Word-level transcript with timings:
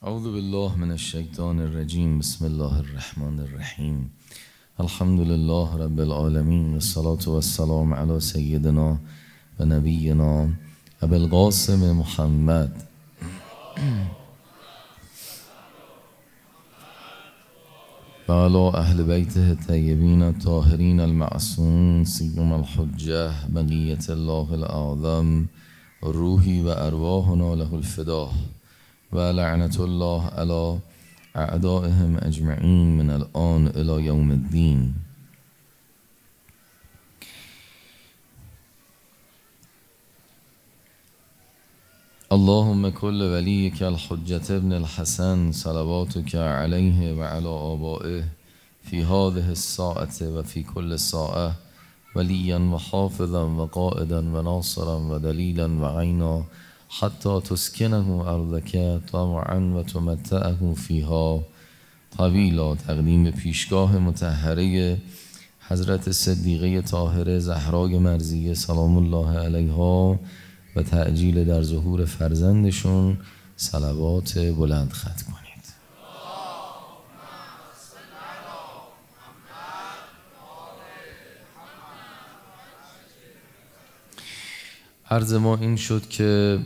أعوذ 0.00 0.32
بالله 0.32 0.76
من 0.76 0.92
الشيطان 0.92 1.60
الرجيم. 1.60 2.18
بسم 2.18 2.46
الله 2.46 2.80
الرحمن 2.80 3.40
الرحيم. 3.40 4.08
الحمد 4.80 5.20
لله 5.20 5.76
رب 5.76 6.00
العالمين 6.00 6.74
والصلاة 6.74 7.24
والسلام 7.26 7.94
على 7.94 8.20
سيدنا 8.20 8.98
ونبينا 9.60 10.54
أبي 11.02 11.16
القاسم 11.16 12.00
محمد. 12.00 12.72
وعلى 18.28 18.64
أهل 18.74 19.04
بيته 19.04 19.52
الطيبين 19.52 20.22
الطاهرين 20.22 21.00
المعصومين 21.00 22.04
سيما 22.04 22.56
الحجة 22.56 23.32
بقية 23.48 24.04
الله 24.08 24.46
الأعظم 24.54 25.46
روحي 26.04 26.62
وأرواحنا 26.62 27.48
له 27.60 27.70
الفداه 27.74 28.32
ولعنة 29.12 29.76
الله 29.80 30.26
على 30.26 30.78
أعدائهم 31.36 32.18
أجمعين 32.18 32.98
من 32.98 33.10
الآن 33.10 33.66
إلى 33.66 34.06
يوم 34.06 34.30
الدين 34.30 34.94
اللهم 42.32 42.88
كل 42.88 43.22
وليك 43.22 43.82
الحجة 43.82 44.56
ابن 44.56 44.72
الحسن 44.72 45.52
صلواتك 45.52 46.34
عليه 46.34 47.14
وعلى 47.18 47.48
آبائه 47.48 48.24
في 48.82 49.04
هذه 49.04 49.50
الساعة 49.50 50.16
وفي 50.22 50.62
كل 50.62 50.98
ساعة 50.98 51.54
وليا 52.16 52.58
وحافظا 52.58 53.42
وقائدا 53.42 54.18
وناصرا 54.38 54.94
ودليلا 54.94 55.66
وعينا 55.80 56.44
حتى 56.98 57.40
تسكنه 57.40 58.24
أرضك 58.34 59.00
طمعا 59.12 59.72
وتمتعه 59.74 60.74
فيها 60.76 61.42
طویلا. 62.18 62.74
تقدیم 62.74 63.30
پیشگاه 63.30 63.98
متحره 63.98 64.98
حضرت 65.68 66.10
صدیقه 66.10 66.82
طاهره 66.82 67.38
زهرای 67.38 67.98
مرزیه 67.98 68.54
سلام 68.54 68.96
الله 68.96 69.38
علیها 69.38 70.18
و 70.76 70.82
تعجیل 70.82 71.44
در 71.44 71.62
ظهور 71.62 72.04
فرزندشون 72.04 73.18
صلوات 73.56 74.38
بلند 74.38 74.92
خط 74.92 75.22
کنید. 75.22 75.40
عرض 85.10 85.34
ما 85.34 85.56
این 85.56 85.76
شد 85.76 86.08
که 86.08 86.58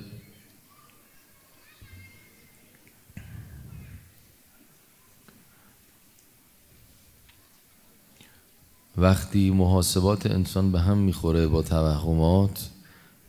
وقتی 8.97 9.51
محاسبات 9.51 10.27
انسان 10.27 10.73
به 10.73 10.81
هم 10.81 10.99
می‌خوره 10.99 11.47
با 11.47 11.63
توهمات 11.63 12.71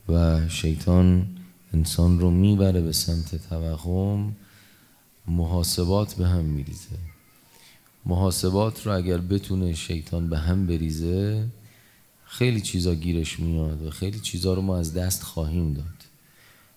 و 0.08 0.48
شیطان 0.48 1.26
انسان 1.74 2.20
رو 2.20 2.30
می‌بره 2.30 2.80
به 2.80 2.92
سمت 2.92 3.48
توهم 3.48 4.36
محاسبات 5.28 6.14
به 6.14 6.26
هم 6.26 6.44
میریزه. 6.44 6.98
محاسبات 8.06 8.86
رو 8.86 8.96
اگر 8.96 9.18
بتونه 9.18 9.74
شیطان 9.74 10.28
به 10.28 10.38
هم 10.38 10.66
بریزه 10.66 11.46
خیلی 12.24 12.60
چیزا 12.60 12.94
گیرش 12.94 13.40
میاد 13.40 13.82
و 13.82 13.90
خیلی 13.90 14.20
چیزا 14.20 14.54
رو 14.54 14.62
ما 14.62 14.78
از 14.78 14.94
دست 14.94 15.22
خواهیم 15.22 15.74
داد. 15.74 16.06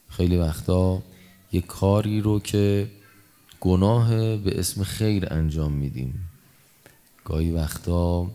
خیلی 0.10 0.38
وقتا 0.38 1.02
یه 1.52 1.62
کاری 1.62 2.22
رو 2.22 2.40
که 2.40 2.92
گناه 3.60 4.38
به 4.38 4.60
اسم 4.60 4.84
خیر 4.84 5.28
انجام 5.34 5.72
میدیم. 5.72 6.30
گاهی 7.26 7.52
وقتا 7.52 8.32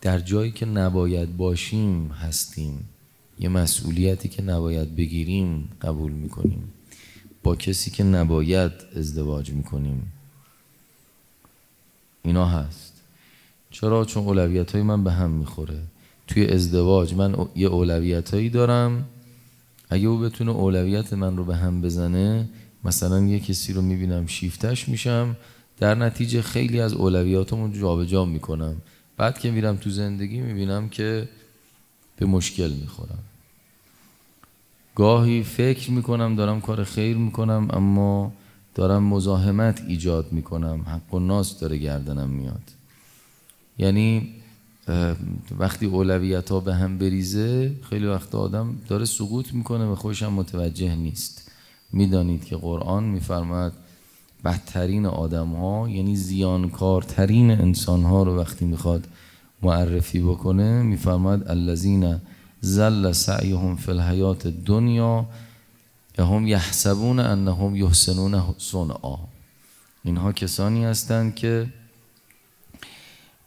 در 0.00 0.18
جایی 0.18 0.52
که 0.52 0.66
نباید 0.66 1.36
باشیم 1.36 2.08
هستیم. 2.08 2.88
یه 3.38 3.48
مسئولیتی 3.48 4.28
که 4.28 4.42
نباید 4.42 4.96
بگیریم 4.96 5.68
قبول 5.82 6.12
می‌کنیم. 6.12 6.72
با 7.42 7.56
کسی 7.56 7.90
که 7.90 8.04
نباید 8.04 8.72
ازدواج 8.96 9.50
می‌کنیم. 9.50 10.12
اینا 12.22 12.46
هست. 12.46 12.92
چرا؟ 13.70 14.04
چون 14.04 14.24
اولویت 14.24 14.72
های 14.72 14.82
من 14.82 15.04
به 15.04 15.12
هم 15.12 15.30
می‌خوره. 15.30 15.80
توی 16.26 16.46
ازدواج 16.46 17.14
من 17.14 17.36
یه 17.56 17.68
اولویت 17.68 18.34
هایی 18.34 18.50
دارم. 18.50 19.04
اگه 19.90 20.06
او 20.06 20.18
بتونه 20.18 20.50
اولویت 20.50 21.12
من 21.12 21.36
رو 21.36 21.44
به 21.44 21.56
هم 21.56 21.80
بزنه 21.80 22.48
مثلا 22.84 23.20
یه 23.20 23.40
کسی 23.40 23.72
رو 23.72 23.82
می‌بینم 23.82 24.26
شیفتش 24.26 24.88
میشم 24.88 25.36
در 25.78 25.94
نتیجه 25.94 26.42
خیلی 26.42 26.80
از 26.80 26.92
اولویاتمون 26.92 27.72
جابجا 27.72 28.24
می‌کنم. 28.24 28.76
بعد 29.16 29.38
که 29.38 29.50
میرم 29.50 29.76
تو 29.76 29.90
زندگی 29.90 30.40
می‌بینم 30.40 30.88
که 30.88 31.28
به 32.16 32.26
مشکل 32.26 32.70
می‌خورم. 32.70 33.18
گاهی 34.94 35.42
فکر 35.42 35.90
می‌کنم 35.90 36.36
دارم 36.36 36.60
کار 36.60 36.84
خیر 36.84 37.16
می‌کنم 37.16 37.68
اما 37.70 38.32
دارم 38.74 39.02
مزاحمت 39.02 39.82
ایجاد 39.88 40.32
می‌کنم. 40.32 40.80
حق 40.80 41.14
و 41.14 41.18
ناس 41.18 41.58
داره 41.58 41.78
گردنم 41.78 42.30
میاد. 42.30 42.62
یعنی 43.78 44.34
وقتی 45.58 45.86
اولویت 45.86 46.50
ها 46.50 46.60
به 46.60 46.74
هم 46.74 46.98
بریزه 46.98 47.74
خیلی 47.90 48.06
وقت 48.06 48.34
آدم 48.34 48.76
داره 48.88 49.04
سقوط 49.04 49.52
می‌کنه 49.52 49.84
و 49.84 49.94
خودش 49.94 50.22
هم 50.22 50.32
متوجه 50.32 50.94
نیست. 50.94 51.50
می‌دانید 51.92 52.44
که 52.44 52.56
قرآن 52.56 53.04
میفرماد 53.04 53.72
بدترین 54.44 55.06
آدم 55.06 55.48
ها 55.48 55.88
یعنی 55.88 56.16
زیانکارترین 56.16 57.50
انسان 57.50 58.02
ها 58.02 58.22
رو 58.22 58.38
وقتی 58.38 58.64
می‌خواد 58.64 59.06
معرفی 59.62 60.20
بکنه 60.20 60.82
میفرماد 60.82 61.48
الذین 61.48 62.20
زل 62.60 63.12
سعیهم 63.12 63.76
فی 63.76 63.90
الحیات 63.90 64.46
دنیا 64.46 65.26
هم 66.18 66.46
یحسبون 66.46 67.18
انهم 67.18 67.76
یحسنون 67.76 68.42
صنعا. 68.58 69.16
اینها 70.04 70.32
کسانی 70.32 70.84
هستند 70.84 71.34
که 71.34 71.66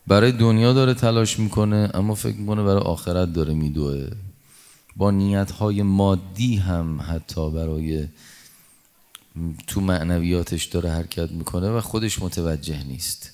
برای 0.08 0.32
دنیا 0.32 0.74
داره 0.74 0.94
تلاش 0.94 1.40
می‌کنه 1.40 1.90
اما 1.94 2.16
فکر 2.16 2.36
می‌کنه 2.36 2.64
برای 2.64 2.82
آخرت 2.82 3.34
داره 3.34 3.54
میدوه. 3.54 4.08
با 4.96 5.12
نیت 5.12 5.52
های 5.52 5.82
مادی 5.82 6.56
هم 6.56 7.00
حتی 7.10 7.52
برای 7.52 8.08
تو 9.68 9.82
معنویاتش 9.82 10.66
داره 10.66 10.92
حرکت 10.92 11.32
می‌کنه 11.32 11.70
و 11.70 11.82
خودش 11.82 12.22
متوجه 12.22 12.84
نیست. 12.84 13.32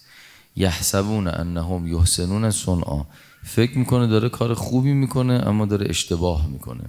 یحسبون 0.56 1.28
انهم 1.28 1.88
یحسنون 1.88 2.52
صنعا. 2.52 3.06
فکر 3.44 3.78
می‌کنه 3.78 4.08
داره 4.08 4.30
کار 4.30 4.54
خوبی 4.54 4.94
می‌کنه 4.94 5.34
اما 5.34 5.66
داره 5.66 5.86
اشتباه 5.90 6.48
می‌کنه. 6.48 6.84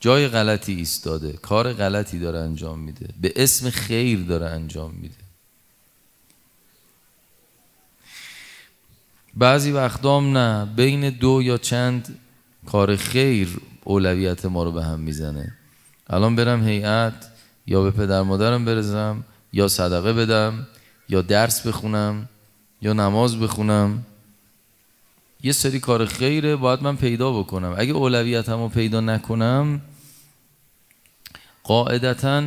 جای 0.00 0.28
غلطی 0.28 0.72
ایستاده 0.74 1.32
کار 1.32 1.72
غلطی 1.72 2.18
داره 2.18 2.38
انجام 2.38 2.78
میده 2.78 3.08
به 3.20 3.32
اسم 3.36 3.70
خیر 3.70 4.18
داره 4.20 4.46
انجام 4.46 4.94
میده. 4.94 5.14
بعضی 9.34 9.70
وقتام 9.70 10.38
نه 10.38 10.64
بین 10.64 11.10
دو 11.10 11.42
یا 11.42 11.58
چند 11.58 12.18
کار 12.66 12.96
خیر 12.96 13.60
اولویت 13.84 14.46
ما 14.46 14.62
رو 14.62 14.72
به 14.72 14.84
هم 14.84 15.00
می‌زنه. 15.00 15.57
الان 16.10 16.36
برم 16.36 16.68
هیئت 16.68 17.30
یا 17.66 17.82
به 17.82 17.90
پدر 17.90 18.22
مادرم 18.22 18.64
برزم 18.64 19.24
یا 19.52 19.68
صدقه 19.68 20.12
بدم 20.12 20.66
یا 21.08 21.22
درس 21.22 21.66
بخونم 21.66 22.28
یا 22.82 22.92
نماز 22.92 23.40
بخونم. 23.40 24.06
یه 25.42 25.52
سری 25.52 25.80
کار 25.80 26.06
خیره 26.06 26.56
باید 26.56 26.82
من 26.82 26.96
پیدا 26.96 27.32
بکنم. 27.32 27.74
اگه 27.78 27.92
اولویتم 27.92 28.58
رو 28.58 28.68
پیدا 28.68 29.00
نکنم 29.00 29.80
قاعدتا 31.64 32.42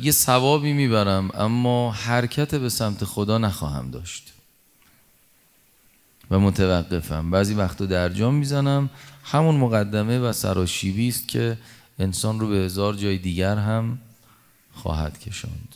یه 0.00 0.10
ثوابی 0.12 0.72
می‌برم 0.72 1.30
اما 1.34 1.92
حرکت 1.92 2.54
به 2.54 2.68
سمت 2.68 3.04
خدا 3.04 3.38
نخواهم 3.38 3.90
داشت. 3.90 4.32
و 6.30 6.38
متوقفم. 6.38 7.30
بعضی 7.30 7.54
وقتا 7.54 7.86
درجام 7.86 8.34
می‌زنم. 8.34 8.90
همون 9.24 9.56
مقدمه 9.56 10.18
و 10.18 10.32
سراشیبی 10.32 11.08
است 11.08 11.28
که 11.28 11.58
انسان 11.98 12.40
رو 12.40 12.48
به 12.48 12.56
هزار 12.56 12.94
جای 12.94 13.18
دیگر 13.18 13.56
هم 13.56 13.98
خواهد 14.74 15.18
کشاند 15.18 15.74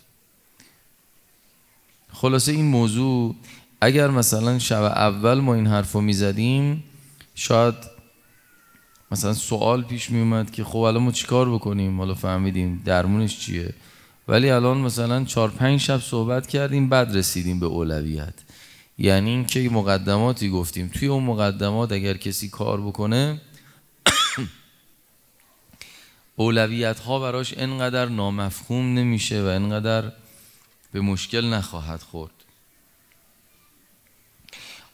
خلاصه 2.12 2.52
این 2.52 2.64
موضوع 2.64 3.34
اگر 3.81 4.11
مثلا 4.11 4.58
شب 4.58 4.82
اول 4.82 5.40
ما 5.40 5.55
این 5.55 5.67
حرف 5.67 5.93
رو 5.93 6.00
می‌زدیم 6.00 6.84
شاید 7.34 7.75
مثلا 9.12 9.34
سوال 9.34 9.82
پیش 9.82 10.11
میومد 10.11 10.50
که 10.50 10.64
خب 10.64 10.78
الان 10.78 11.02
ما 11.02 11.12
چیکار 11.12 11.50
بکنیم؟ 11.50 11.99
حالا 11.99 12.14
فهمیدیم 12.14 12.82
درمونش 12.84 13.38
چیه؟ 13.38 13.75
ولی 14.28 14.50
الان 14.50 14.78
مثلا 14.78 15.25
چهار 15.25 15.50
پنج 15.50 15.81
شب 15.81 16.00
صحبت 16.00 16.46
کردیم 16.46 16.88
بعد 16.88 17.16
رسیدیم 17.16 17.61
به 17.61 17.66
اولویت. 17.66 18.34
یعنی 18.99 19.31
اینکه 19.31 19.70
مقدماتی 19.70 20.50
گفتیم. 20.50 20.88
توی 20.88 21.08
اون 21.08 21.25
مقدمات 21.25 21.93
اگر 21.93 22.16
کسی 22.16 22.49
کار 22.49 22.81
بکنه 22.81 23.40
اولویت 26.40 27.00
ها 27.00 27.19
براش 27.19 27.54
انقدر 27.56 28.06
نامفهوم 28.06 28.94
نمیشه 28.94 29.42
و 29.42 29.46
انقدر 29.46 30.12
به 30.92 31.00
مشکل 31.00 31.44
نخواهد 31.44 32.02
خورد. 32.02 32.32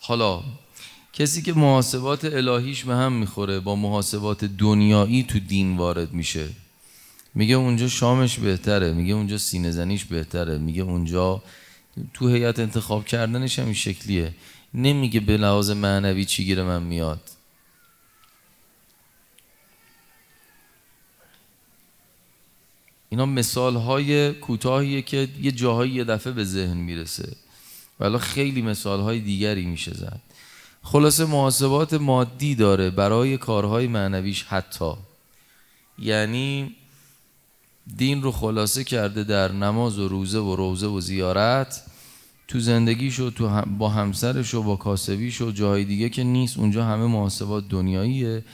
حالا 0.00 0.42
کسی 1.12 1.42
که 1.42 1.52
محاسبات 1.52 2.24
الهیش 2.24 2.84
به 2.84 2.94
هم 2.94 3.12
می‌خوره 3.12 3.60
با 3.60 3.76
محاسبات 3.76 4.44
دنیایی 4.44 5.22
تو 5.22 5.38
دین 5.38 5.76
وارد 5.76 6.12
میشه. 6.12 6.48
میگه 7.34 7.54
اونجا 7.54 7.88
شامش 7.88 8.38
بهتره 8.38 8.92
میگه 8.92 9.14
اونجا 9.14 9.38
سینه 9.38 9.70
زنیش 9.70 10.04
بهتره 10.04 10.58
میگه 10.58 10.82
اونجا 10.82 11.42
تو 12.14 12.28
هیئت 12.28 12.58
انتخاب 12.58 13.04
کردنش 13.04 13.58
هم 13.58 13.64
این 13.64 13.74
شکلیه. 13.74 14.34
نمیگه 14.74 15.20
به 15.20 15.36
لحاظ 15.36 15.70
معنوی 15.70 16.24
چی 16.24 16.44
گیره 16.44 16.62
من 16.62 16.82
میاد. 16.82 17.35
اینا 23.08 23.26
مثال 23.26 23.76
های 23.76 24.32
کوتاهیه 24.32 25.02
که 25.02 25.28
یه 25.42 25.52
جاهایی 25.52 25.92
یه 25.92 26.04
دفعه 26.04 26.32
به 26.32 26.44
ذهن 26.44 26.76
می‌رسه. 26.76 27.36
ولی 28.00 28.18
خیلی 28.18 28.62
مثال 28.62 29.00
های 29.00 29.20
دیگری 29.20 29.66
میشه 29.66 29.94
زد. 29.94 30.20
خلاصه 30.82 31.24
محاسبات 31.24 31.94
مادی 31.94 32.54
داره 32.54 32.90
برای 32.90 33.38
کارهای 33.38 33.86
معنویش 33.86 34.42
حتی. 34.42 34.92
یعنی 35.98 36.76
دین 37.96 38.22
رو 38.22 38.32
خلاصه 38.32 38.84
کرده 38.84 39.24
در 39.24 39.52
نماز 39.52 39.98
و 39.98 40.08
روزه 40.08 40.38
و 40.38 40.56
روزه 40.56 40.86
و 40.86 41.00
زیارت 41.00 41.82
تو 42.48 42.60
زندگیش 42.60 43.20
و 43.20 43.30
تو 43.30 43.62
با 43.78 43.88
همسرش 43.88 44.54
و 44.54 44.62
با 44.62 44.76
کاسبیش 44.76 45.40
و 45.40 45.50
جای 45.50 45.84
دیگه 45.84 46.08
که 46.08 46.24
نیست 46.24 46.58
اونجا 46.58 46.84
همه 46.84 47.06
محاسبات 47.06 47.68
دنیاییه. 47.68 48.44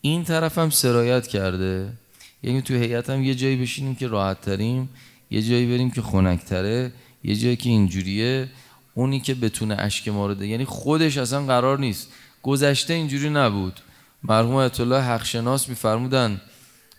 این 0.00 0.24
طرف 0.24 0.58
هم 0.58 0.70
سرایت 0.70 1.26
کرده. 1.26 1.92
یعنی 2.42 2.62
تو 2.62 2.74
هیئت 2.74 3.10
هم 3.10 3.24
یه 3.24 3.34
جایی 3.34 3.56
بشینیم 3.56 3.94
که 3.94 4.06
راحت 4.06 4.40
تریم 4.40 4.88
یه 5.30 5.42
جایی 5.42 5.66
بریم 5.66 5.90
که 5.90 6.02
خنکتره 6.02 6.92
یه 7.24 7.36
جایی 7.36 7.56
که 7.56 7.70
اینجوریه. 7.70 8.48
اونی 8.94 9.20
که 9.20 9.34
بتونه 9.34 9.74
اشک 9.78 10.08
ما 10.08 10.26
رو 10.26 10.34
ده 10.34 10.46
یعنی 10.46 10.64
خودش 10.64 11.18
اصلا 11.18 11.46
قرار 11.46 11.78
نیست. 11.78 12.08
گذشته 12.42 12.94
اینجوری 12.94 13.30
نبود. 13.30 13.80
مرحوم 14.22 14.54
آیت 14.54 14.80
الله 14.80 15.00
حق 15.00 15.24
شناس 15.24 15.68
میفرمودن 15.68 16.40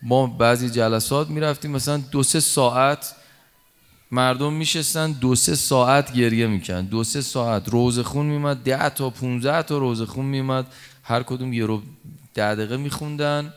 ما 0.04 0.28
بعضی 0.28 0.70
جلسات 0.70 1.30
می‌رفتیم 1.30 1.72
مثلا 1.72 1.98
دو 1.98 2.24
سه 2.24 2.40
ساعت 2.40 3.16
مردم 4.12 4.54
میشستن 4.54 5.12
دو 5.12 5.36
سه 5.36 5.56
ساعت 5.56 6.14
گریه 6.14 6.48
میکن 6.48 6.82
دو 6.82 7.04
سه 7.04 7.22
ساعت 7.22 7.70
روزخون 7.70 8.26
میمد 8.26 8.58
ده 8.58 8.90
تا 8.90 9.10
15 9.10 9.64
تا 9.64 9.78
روزخون 9.78 10.26
میمد 10.26 10.66
هر 11.04 11.24
کدوم 11.24 11.54
یه 11.54 11.66
رو 11.66 11.82
ده 12.34 12.56
دقیقه 12.56 12.78
میخوندن. 12.78 13.54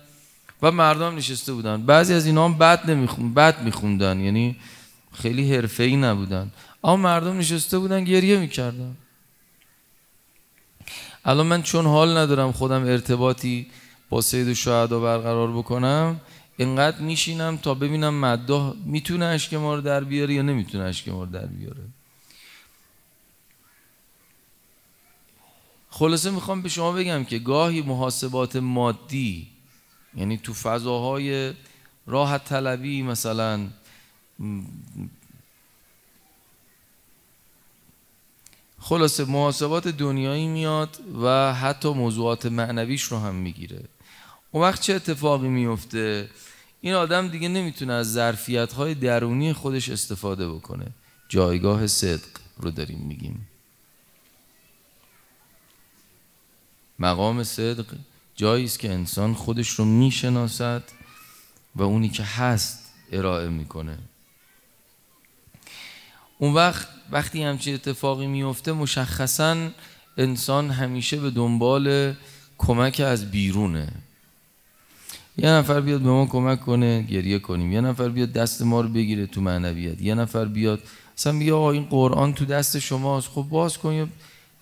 و 0.63 0.71
مردم 0.71 1.17
نشسته 1.17 1.53
بودن. 1.53 1.83
بعضی 1.83 2.15
از 2.15 2.27
اینا 2.27 2.45
هم 2.45 2.59
بد 2.59 2.91
نمیخون 2.91 3.35
بد 3.35 3.63
میخوندن. 3.63 4.21
یعنی 4.21 4.57
خیلی 5.13 5.55
حرفه‌ای 5.55 5.97
نبودن. 5.97 6.51
اما 6.85 6.97
مردم 6.97 7.39
نشسته 7.39 7.79
بودن 7.79 8.05
گریه 8.05 8.39
می‌کردن. 8.39 8.97
الان 11.25 11.47
من 11.47 11.63
چون 11.63 11.87
حال 11.87 12.17
ندارم 12.17 12.53
خودم 12.53 12.85
ارتباطی 12.85 13.67
با 14.09 14.21
سید 14.21 14.53
شهدا 14.53 15.01
برقرار 15.01 15.53
بکنم 15.53 16.21
اینقدر 16.57 17.01
میشینم 17.01 17.57
تا 17.57 17.75
ببینم 17.75 18.21
مداح 18.21 18.75
می‌تونه 18.85 19.25
اشک 19.25 19.55
ما 19.55 19.75
رو 19.75 19.81
در 19.81 20.05
بیاره 20.05 20.35
یا 20.35 20.43
نمی‌تونه 20.43 20.85
اشک 20.85 21.09
ما 21.09 21.25
رو 21.25 21.31
در 21.31 21.47
بیاره. 21.47 21.83
خلاصه 25.91 26.31
می‌خوام 26.31 26.63
به 26.63 26.69
شما 26.69 26.93
بگم 26.93 27.25
که 27.25 27.39
گاهی 27.39 27.83
محاسبات 27.83 28.57
مادی 28.57 29.56
یعنی 30.17 30.39
تو 30.39 30.55
فضاهای 30.55 31.55
راحت 32.07 32.45
طلبی 32.45 33.03
مثلا 33.03 33.69
خلاصه 38.79 39.25
محاسبات 39.25 39.89
دنیایی 39.89 40.47
میاد 40.47 41.01
و 41.23 41.55
حتی 41.55 41.89
موضوعات 41.89 42.47
معنویش 42.47 43.03
رو 43.03 43.19
هم 43.19 43.35
می‌گیره. 43.35 43.85
اون 44.51 44.63
وقت 44.63 44.81
چه 44.81 44.95
اتفاقی 44.95 45.49
میفته؟ 45.49 46.31
این 46.81 46.95
آدم 46.95 47.29
دیگه 47.29 47.49
نمی‌تونه 47.49 47.93
از 47.93 48.13
ظرفیت 48.13 48.73
های 48.73 48.95
درونی 48.95 49.53
خودش 49.53 49.89
استفاده 49.89 50.49
بکنه. 50.49 50.87
جایگاه 51.29 51.87
صدق 51.87 52.39
رو 52.57 52.71
داریم 52.71 52.99
میگیم. 52.99 53.49
مقام 56.99 57.43
صدق 57.43 57.87
جایی 58.37 58.65
است 58.65 58.79
که 58.79 58.93
انسان 58.93 59.35
خودش 59.35 59.69
رو 59.69 59.85
می‌شناسد 59.85 60.83
و 61.77 61.83
اونی 61.83 62.09
که 62.09 62.23
هست 62.23 62.93
ارائه 63.13 63.49
می‌کنه. 63.49 63.99
اون 66.39 66.55
وقت 66.55 66.89
وقتی 67.11 67.43
همچین 67.43 67.75
اتفاقی 67.75 68.27
میفته 68.27 68.73
مشخصا 68.73 69.71
انسان 70.19 70.71
همیشه 70.71 71.17
به 71.17 71.31
دنبال 71.31 72.15
کمک 72.59 73.01
از 73.01 73.31
بیرونه. 73.31 73.89
یه 75.39 75.49
نفر 75.49 75.81
بیاد 75.81 76.01
به 76.01 76.09
ما 76.09 76.27
کمک 76.27 76.61
کنه 76.61 77.03
گریه 77.03 77.39
کنیم. 77.39 77.73
یه 77.73 77.81
نفر 77.81 78.09
بیاد 78.09 78.33
دست 78.33 78.63
ما 78.63 78.81
رو 78.81 78.89
بگیره 78.89 79.27
تو 79.27 79.41
معنویت. 79.41 80.03
یه 80.03 80.15
نفر 80.15 80.45
بیاد 80.45 80.83
بگه 81.25 81.53
آقا 81.53 81.71
این 81.71 81.85
قرآن 81.85 82.35
تو 82.35 82.45
دست 82.45 82.79
شماست. 82.79 83.29
خب 83.29 83.43
باز 83.43 83.79
کن 83.79 84.11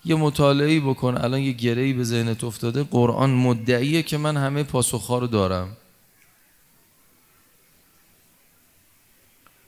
یه 0.05 0.15
مطالعه 0.15 0.79
بکن 0.79 1.17
الان 1.17 1.39
یه 1.39 1.51
گرهی 1.51 1.93
به 1.93 2.03
ذهنت 2.03 2.43
افتاده. 2.43 2.83
قرآن 2.83 3.29
مدعیه 3.29 4.03
که 4.03 4.17
من 4.17 4.37
همه 4.37 4.63
پاسخها 4.63 5.19
رو 5.19 5.27
دارم. 5.27 5.77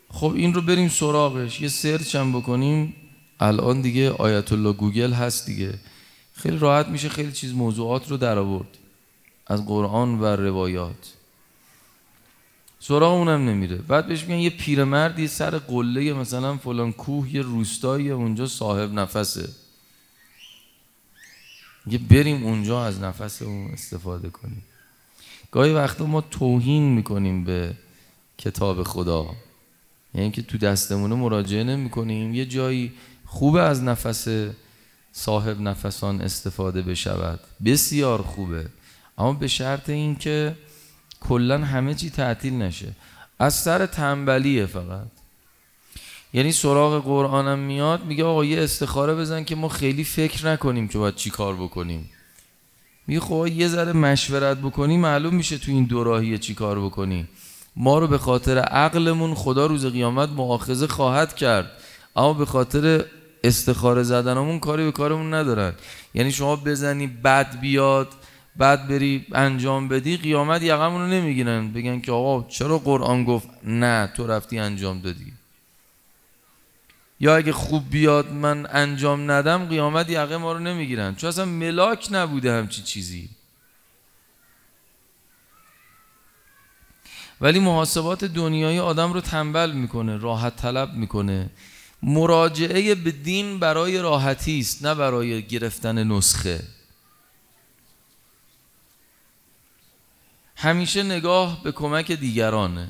خب 0.10 0.34
این 0.36 0.54
رو 0.54 0.62
بریم 0.62 0.89
سراغش. 0.89 1.62
یه 1.62 1.68
search 1.68 2.16
هم 2.16 2.31
بکنیم. 2.31 2.94
الان 3.39 3.81
دیگه 3.81 4.12
آیت 4.12 4.51
الله 4.51 4.74
گوگل 4.74 5.13
هست 5.13 5.45
دیگه. 5.45 5.80
خیلی 6.34 6.57
راحت 6.57 6.88
میشه 6.88 7.10
خیلی 7.10 7.31
چیز 7.31 7.54
موضوعات 7.54 8.10
رو 8.10 8.18
در 8.18 8.38
آورد. 8.38 8.78
از 9.48 9.66
قرآن 9.66 10.19
و 10.19 10.25
روایات. 10.25 11.13
سراغ 12.80 13.13
اونم 13.13 13.50
نمیره. 13.50 13.75
بعد 13.75 14.07
بهش 14.07 14.24
میگن 14.24 14.40
یه 14.40 14.50
پیرمردی 14.50 15.28
سر 15.28 15.57
قله 15.57 16.13
مثلا 16.13 16.57
فلان 16.57 16.94
کوه 16.94 17.36
یه 17.36 17.42
روستایی 17.42 18.12
اونجا 18.12 18.48
صاحب 18.48 18.94
نفسه. 18.94 19.50
یه 21.89 21.98
بریم 21.98 22.45
اونجا 22.45 22.86
از 22.86 23.00
نفس 23.00 23.42
اون 23.42 23.72
استفاده 23.72 24.30
کنیم. 24.30 24.63
گاهی 25.51 25.74
وقتا 25.74 26.06
ما 26.06 26.22
توهین 26.22 26.84
می‌کنیم 26.84 27.44
به 27.44 27.74
کتاب 28.38 28.83
خدا. 28.83 29.26
یعنی 30.14 30.31
که 30.31 30.42
تو 30.42 30.57
دستمونه 30.57 31.16
مراجعه 31.16 31.64
نمی 31.64 31.90
کنیم 31.90 32.33
یه 32.35 32.45
جایی 32.45 32.94
خوبه 33.26 33.62
از 33.62 33.83
نفس 33.83 34.28
صاحب 35.12 35.62
نفسان 35.62 36.21
استفاده 36.21 36.81
بشود. 36.81 37.40
بسیار 37.66 38.21
خوبه. 38.21 38.66
اما 39.18 39.33
به 39.33 39.47
شرط 39.47 39.90
اینکه 39.90 40.56
کلا 41.19 41.57
همه 41.57 41.94
چی 41.94 42.09
تعطیل 42.09 42.54
نشه. 42.54 42.94
از 43.40 43.54
سر 43.54 43.85
تنبلیه 43.85 44.66
فقط. 44.66 45.07
یعنی 46.34 46.52
سراغ 46.52 47.04
قرآنم 47.04 47.60
میاد 47.60 48.06
میگه 48.06 48.24
آقا 48.24 48.46
یه 48.46 48.62
استخاره 48.62 49.16
بزن 49.16 49.44
که 49.44 49.56
ما 49.56 49.69
خیلی 49.69 50.04
فکر 50.04 50.48
نکنیم 50.48 50.88
که 50.88 50.98
باید 50.98 51.16
چی 51.16 51.30
کار 51.30 51.56
بکنیم. 51.56 52.10
میگه 53.07 53.19
خب 53.19 53.48
یه 53.48 53.68
ذره 53.68 53.94
مشورت 53.94 54.57
بکنی 54.57 54.98
معلوم 54.98 55.36
میشه 55.36 55.57
تو 55.57 55.72
این 55.72 55.84
دوراهی 55.84 56.38
چی 56.38 56.54
کار 56.54 56.80
بکنی. 56.80 57.28
ما 57.76 58.00
رو 58.00 58.07
به 58.07 58.18
خاطر 58.18 58.57
عقلمون 58.57 59.34
خدا 59.34 59.66
روز 59.66 59.86
قیامت 59.86 60.30
معاخذه 60.30 60.88
خواهد 60.88 61.36
کرد. 61.36 61.72
اما 62.16 62.34
به 62.34 62.46
خاطر 62.46 63.06
استخاره 63.44 64.04
زدنمون 64.04 64.60
کاری 64.60 64.84
به 64.86 64.92
کارمون 64.92 65.34
ندارن. 65.34 65.74
یعنی 66.14 66.31
شما 66.31 66.56
بزنی 66.56 67.07
بد 67.07 67.60
بیاد 67.60 68.07
بعد 68.56 68.88
بری 68.88 69.26
انجام 69.31 69.88
بدی 69.88 70.18
قیامت 70.18 70.64
یقمون 70.64 71.02
رو 71.02 71.07
نمی‌گیرن. 71.07 71.72
بگن 71.72 72.00
که 72.00 72.12
آقا 72.12 72.50
چرا 72.50 72.78
قرآن 72.78 73.24
گفت 73.24 73.50
نه 73.64 74.12
تو 74.16 74.28
رفتی 74.28 74.60
انجام 74.60 75.02
دادی. 75.02 75.37
یا 77.19 77.36
اگه 77.36 77.54
خوب 77.54 77.90
بیاد 77.90 78.31
من 78.31 78.68
انجام 78.71 79.31
ندم 79.31 79.66
قیامت 79.66 80.09
یقه 80.09 80.38
ما 80.38 80.52
رو 80.52 80.59
نمی‌گیرن. 80.59 81.16
چون 81.16 81.28
اصلا 81.28 81.45
ملاک 81.45 82.07
نبوده 82.12 82.54
همچی 82.54 82.81
چیزی. 82.81 83.30
ولی 87.42 87.59
محاسبات 87.59 88.24
دنیایی 88.24 88.80
آدم 88.80 89.14
رو 89.14 89.21
تنبل 89.21 89.71
می‌کنه 89.71 90.18
راحت 90.18 90.56
طلب 90.56 90.94
می‌کنه. 90.94 91.50
مراجعه 92.04 92.95
به 92.95 93.12
دین 93.12 93.59
برای 93.59 93.97
راحتی 93.97 94.59
است 94.59 94.86
نه 94.86 94.95
برای 94.95 95.44
گرفتن 95.44 96.04
نسخه. 96.04 96.64
همیشه 100.56 101.04
نگاه 101.04 101.64
به 101.64 101.71
کمک 101.71 102.12
دیگرانه. 102.12 102.88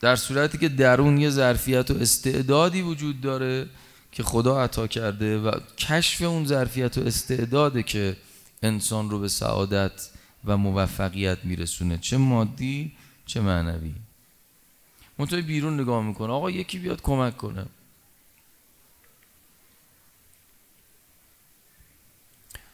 در 0.00 0.16
صورتی 0.16 0.58
که 0.58 0.68
درون 0.68 1.18
یه 1.18 1.30
ظرفیت 1.30 1.90
و 1.90 1.94
استعدادی 2.00 2.82
وجود 2.82 3.20
داره 3.20 3.66
که 4.12 4.22
خدا 4.22 4.62
عطا 4.62 4.86
کرده 4.86 5.38
و 5.38 5.60
کشف 5.78 6.22
اون 6.22 6.46
ظرفیت 6.46 6.98
و 6.98 7.00
استعداده 7.00 7.82
که 7.82 8.16
انسان 8.62 9.10
رو 9.10 9.18
به 9.18 9.28
سعادت 9.28 10.08
و 10.44 10.56
موفقیت 10.56 11.38
میرسونه. 11.44 11.98
چه 11.98 12.16
مادی 12.16 12.92
چه 13.26 13.40
معنوی. 13.40 13.94
منطقه 15.18 15.42
بیرون 15.42 15.80
نگاه 15.80 16.02
می‌کنه. 16.02 16.32
آقا 16.32 16.50
یکی 16.50 16.78
بیاد 16.78 17.02
کمک 17.02 17.36
کنه. 17.36 17.66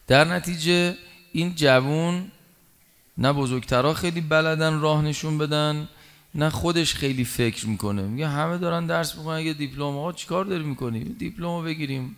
در 0.07 0.23
نتیجه 0.23 0.97
این 1.31 1.55
جوون 1.55 2.31
نه 3.17 3.33
بزرگترها 3.33 3.93
خیلی 3.93 4.21
بلدن 4.21 4.79
راه 4.79 5.01
نشون 5.01 5.37
بدن 5.37 5.89
نه 6.37 6.49
خودش 6.49 6.95
خیلی 6.95 7.25
فکر 7.25 7.67
می‌کنه. 7.67 8.01
میگه 8.01 8.27
همه 8.27 8.57
دارن 8.57 8.85
درس 8.85 9.15
می‌کنن 9.15 9.35
اگه 9.35 9.53
دیپلم 9.53 9.97
ها 9.97 10.11
چیکار 10.11 10.45
داری 10.45 10.63
می‌کنی؟ 10.63 11.03
دیپلم 11.03 11.63
بگیریم. 11.63 12.17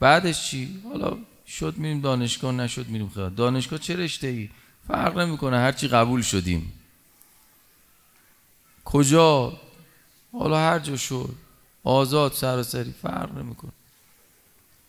بعدش 0.00 0.50
چی؟ 0.50 0.82
حالا 0.84 1.18
شد 1.46 1.76
میریم 1.76 2.00
دانشگاه 2.00 2.52
نشد 2.52 2.88
میریم 2.88 3.08
خیلی 3.08 3.30
دانشگاه 3.30 3.78
چه 3.78 3.96
رشته 3.96 4.26
ای 4.26 4.50
فرق 4.88 5.18
نمی‌کنه 5.18 5.56
هرچی 5.58 5.88
قبول 5.88 6.22
شدیم. 6.22 6.72
کجا؟ 8.84 9.60
حالا 10.32 10.58
هر 10.58 10.78
جا 10.78 10.96
شد. 10.96 11.34
آزاد 11.84 12.32
سراسری 12.32 12.94
فرق 13.02 13.38
نمی‌کنه. 13.38 13.72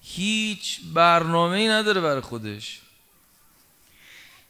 هیچ 0.01 0.79
برنامه 0.93 1.57
ای 1.57 1.67
نداره 1.67 2.01
برای 2.01 2.21
خودش. 2.21 2.81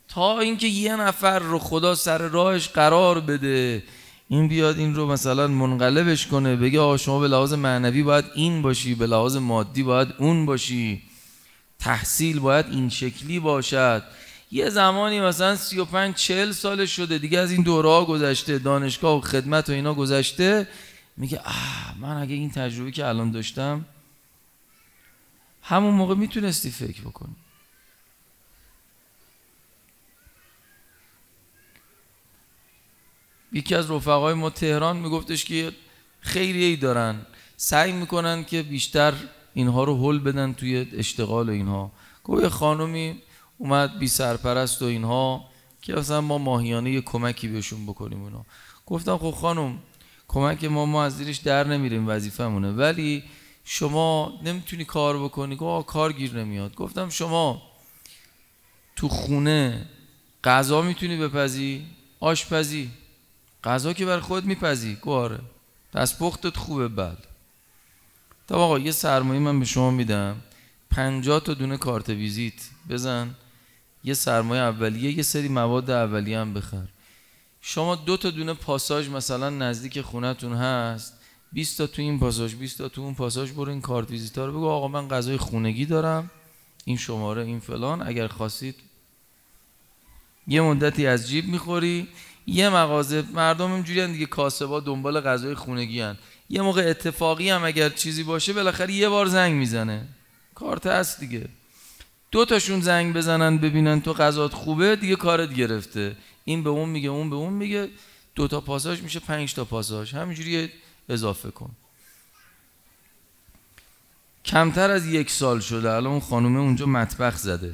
تا 0.07 0.39
اینکه 0.39 0.67
یه 0.67 0.95
نفر 0.95 1.39
رو 1.39 1.59
خدا 1.59 1.95
سر 1.95 2.17
راهش 2.17 2.67
قرار 2.67 3.19
بده 3.19 3.83
این 4.27 4.47
بیاد 4.47 4.77
این 4.77 4.95
رو 4.95 5.07
مثلا 5.07 5.47
منقلبش 5.47 6.27
کنه 6.27 6.55
بگه 6.55 6.79
آقا 6.79 6.97
شما 6.97 7.19
به 7.19 7.27
لحاظ 7.27 7.53
معنوی 7.53 8.03
باید 8.03 8.25
این 8.35 8.61
باشی 8.61 8.95
به 8.95 9.07
لحاظ 9.07 9.35
مادی 9.35 9.83
باید 9.83 10.07
اون 10.17 10.45
باشی. 10.45 11.01
تحصیل 11.79 12.39
باید 12.39 12.65
این 12.65 12.89
شکلی 12.89 13.39
باشد. 13.39 14.03
یه 14.51 14.69
زمانی 14.69 15.21
مثلا 15.21 15.55
35 15.55 16.15
40 16.15 16.51
سال 16.51 16.85
شده 16.85 17.17
دیگه 17.17 17.39
از 17.39 17.51
این 17.51 17.61
دوره 17.61 17.89
ها 17.89 18.05
گذشته 18.05 18.59
دانشگاه 18.59 19.17
و 19.17 19.21
خدمت 19.21 19.69
و 19.69 19.71
اینا 19.71 19.93
گذشته 19.93 20.67
میگه 21.17 21.39
آه 21.39 21.95
من 21.99 22.21
اگه 22.21 22.35
این 22.35 22.51
تجربه 22.51 22.91
که 22.91 23.05
الان 23.05 23.31
داشتم 23.31 23.85
همون 25.61 25.93
موقع 25.93 26.15
می‌تونستی 26.15 26.71
فکر 26.71 27.01
بکنی. 27.01 27.35
یکی 33.53 33.75
از 33.75 33.91
رفقای 33.91 34.33
ما 34.33 34.50
تهران 34.50 34.98
میگفتش 34.98 35.45
که 35.45 35.72
خیلی 36.19 36.63
ای 36.63 36.75
دارن. 36.75 37.15
سعی 37.57 37.91
می‌کنن 37.91 38.43
که 38.43 38.63
بیشتر 38.63 39.13
اینها 39.53 39.83
رو 39.83 39.98
حل 39.98 40.19
بدن 40.19 40.53
توی 40.53 40.88
اشتغال 40.93 41.50
اینها. 41.50 41.91
گویا 42.24 42.50
خانومی 42.50 43.22
اومد 43.57 44.00
بی 44.00 44.07
سرپرست 44.07 44.81
و 44.81 44.86
اینها 44.86 45.45
که 45.81 46.00
اصلا 46.00 46.22
ما 46.22 46.38
ماهیانه 46.38 46.91
یه 46.91 47.01
کمکی 47.01 47.48
بهشون 47.48 47.86
بکنیم 47.86 48.24
اونا 48.24 48.45
گفتم 48.86 49.17
خب 49.17 49.31
خانم 49.31 49.77
کمک 50.27 50.63
ما 50.63 50.86
ما 50.86 51.03
از 51.03 51.17
زیرش 51.17 51.38
در 51.38 51.67
نمیریم 51.67 52.07
وظیفمونه 52.07 52.72
ولی 52.72 53.24
شما 53.65 54.33
نمی‌تونی 54.43 54.86
کار 54.86 55.24
بکنی. 55.24 55.55
گفت 55.55 55.88
کار 55.88 56.13
گیر 56.13 56.33
نمیاد. 56.33 56.75
گفتم 56.75 57.10
شما 57.10 57.62
تو 58.95 59.07
خونه 59.10 59.86
غذا 60.43 60.81
می‌تونی 60.81 61.17
بپزی؟ 61.17 61.86
آشپزی. 62.19 62.89
غذا 63.63 63.93
که 63.93 64.05
بر 64.05 64.20
خود 64.20 64.46
میپزی. 64.46 64.96
گواره 64.96 65.39
دست 65.93 66.20
پختت 66.20 66.58
خوبه 66.58 66.88
بعد. 66.88 67.17
تا 68.48 68.55
آقا 68.55 68.79
یه 68.79 68.91
سرمایه 68.91 69.39
من 69.39 69.60
به 69.60 69.65
شما 69.65 69.91
میدم. 69.91 70.36
پنجاه 70.91 71.39
تا 71.39 71.53
دونه 71.53 71.77
کارت 71.77 72.10
ویزیت. 72.10 72.70
بزن. 72.89 73.36
یه 74.03 74.13
سرمایه 74.13 74.62
اولیه 74.62 75.12
یه 75.12 75.24
سری 75.24 75.48
مواد 75.48 75.89
اولیه 75.89 76.39
هم 76.39 76.53
بخر. 76.53 76.88
شما 77.62 77.96
دو 77.96 78.17
تا 78.17 78.29
دونه 78.29 78.53
پاساژ 78.53 79.10
مثلا 79.10 79.50
نزدیک 79.50 80.01
خونتون 80.01 80.53
هست. 80.53 81.13
20 81.51 81.77
تا 81.77 81.88
تو 81.88 82.01
این 82.01 82.20
پاساژ 82.20 82.55
20 82.55 82.77
تا 82.77 82.89
تو 82.89 83.01
اون 83.01 83.13
پاساژ 83.13 83.51
برو 83.51 83.70
این 83.70 83.82
کارت 83.82 84.12
ویزیتا 84.12 84.46
رو 84.46 84.51
بگو 84.51 84.67
آقا 84.67 84.88
من 84.88 85.08
غذای 85.08 85.38
خونگی 85.38 85.86
دارم. 85.86 86.32
این 86.86 86.98
شماره 86.98 87.41
این 87.41 87.60
فلان. 87.60 88.08
اگر 88.08 88.27
خواستید 88.27 88.75
یه 90.48 90.62
مدتی 90.62 91.08
از 91.08 91.27
جیب 91.27 91.46
می‌خوری. 91.46 92.08
یه 92.45 92.69
مغازه 92.69 93.23
مردم 93.33 93.71
اینجوری 93.71 94.07
دیگه 94.07 94.25
کاسبا 94.25 94.79
دنبال 94.79 95.21
غذای 95.21 95.55
خونگی 95.55 96.01
هن. 96.01 96.17
یه 96.50 96.62
موقع 96.62 96.89
اتفاقی 96.89 97.50
هم 97.50 97.63
اگر 97.63 97.89
چیزی 97.89 98.23
باشه 98.23 98.53
بالاخره 98.53 98.93
یه 98.93 99.09
بار 99.09 99.25
زنگ 99.25 99.53
می‌زنه. 99.53 100.07
کارت 100.55 100.88
هست 100.88 101.19
دیگه. 101.19 101.50
دو 102.31 102.45
تاشون 102.45 102.81
زنگ 102.81 103.13
بزنن 103.15 103.57
ببینن 103.57 104.01
تو 104.01 104.13
غذات 104.13 104.53
خوبه 104.53 104.95
دیگه 104.95 105.15
کارت 105.15 105.53
گرفته. 105.53 106.15
این 106.45 106.63
به 106.63 106.69
اون 106.69 106.89
میگه 106.89 107.09
اون 107.09 107.29
به 107.29 107.35
اون 107.35 107.53
میگه. 107.53 107.89
دو 108.35 108.47
تا 108.47 108.62
پاساژ 108.62 109.01
میشه 109.01 109.19
پنج 109.19 109.53
تا 109.53 109.65
پاساژ. 109.65 110.13
همینجوری 110.13 110.71
اضافه 111.09 111.51
کن. 111.51 111.71
کمتر 114.45 114.91
از 114.91 115.05
یک 115.05 115.29
سال 115.29 115.59
شده. 115.59 115.91
الان 115.91 116.12
اون 116.12 116.19
خانومه 116.19 116.59
اونجا 116.59 116.85
مطبخ 116.85 117.38
زده. 117.38 117.73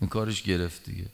این 0.00 0.10
کارش 0.10 0.42
گرفت 0.42 0.84
دیگه. 0.84 1.06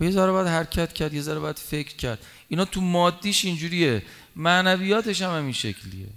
یه 0.00 0.10
ذره 0.10 0.32
باید 0.32 0.46
حرکت 0.46 0.92
کرد 0.92 1.14
یه 1.14 1.22
ذره 1.22 1.38
باید 1.38 1.58
فکر 1.58 1.96
کرد. 1.96 2.18
اینا 2.48 2.64
تو 2.64 2.80
مادیش 2.80 3.44
اینجوریه. 3.44 4.02
معنویاتش 4.36 5.22
هم 5.22 5.36
همین 5.36 5.52
شکلیه. 5.52 6.08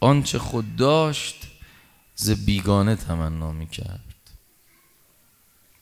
آنچه 0.00 0.38
خود 0.38 0.76
داشت 0.76 1.36
ز 2.14 2.30
بیگانه 2.30 2.96
تمنا 2.96 3.52
می‌کرد. 3.52 4.00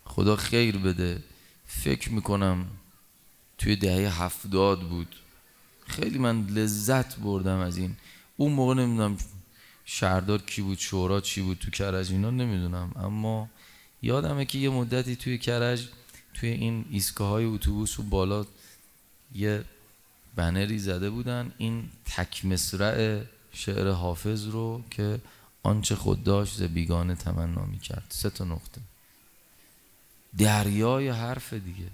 خدا 0.05 0.37
خیر 0.37 0.79
بده. 0.79 1.23
فکر 1.67 2.11
می‌کنم 2.11 2.67
توی 3.59 3.76
دهه 3.76 4.23
هفتاد 4.23 4.81
بود. 4.81 5.17
خیلی 5.87 6.19
من 6.19 6.47
لذت 6.47 7.17
بردم 7.17 7.59
از 7.59 7.76
این. 7.76 7.97
اون 8.37 8.53
موقع 8.53 8.75
نمی‌دونم 8.75 9.19
شهردار 9.85 10.43
کی 10.43 10.62
بود 10.62 10.79
شورا 10.79 11.21
چی 11.21 11.43
بود 11.43 11.59
تو 11.59 11.71
کرج 11.71 12.11
اینا 12.11 12.31
نمی‌دونم. 12.31 12.93
اما 12.97 13.49
یادمه 14.03 14.45
که 14.45 14.59
یه 14.59 14.71
مدتی 14.71 15.17
توی 15.17 15.38
کرج 15.38 15.88
توی 16.35 16.49
این 16.49 16.85
ایستگاه 16.91 17.29
های 17.29 17.45
اتوبوس 17.45 17.99
و 17.99 18.03
بالا 18.03 18.47
یه 19.35 19.64
بنری 20.37 20.79
زده 20.79 21.11
بودن. 21.11 21.53
این 21.59 21.88
تک 22.05 22.45
مصرع 22.45 23.23
شعر 23.53 23.91
حافظ 23.91 24.47
رو 24.47 24.83
که 24.91 25.21
آنچه 25.62 25.97
خود 25.97 26.25
داشت 26.25 26.57
ز 26.57 26.62
بیگانه 26.62 27.14
تمنا 27.14 27.67
کرد 27.83 28.05
سه 28.09 28.31
تا 28.31 28.45
نقطه. 28.45 28.81
دریای 30.38 31.09
حرف 31.09 31.53
دیگه. 31.53 31.91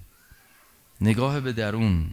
نگاه 1.01 1.39
به 1.39 1.53
درون. 1.53 2.09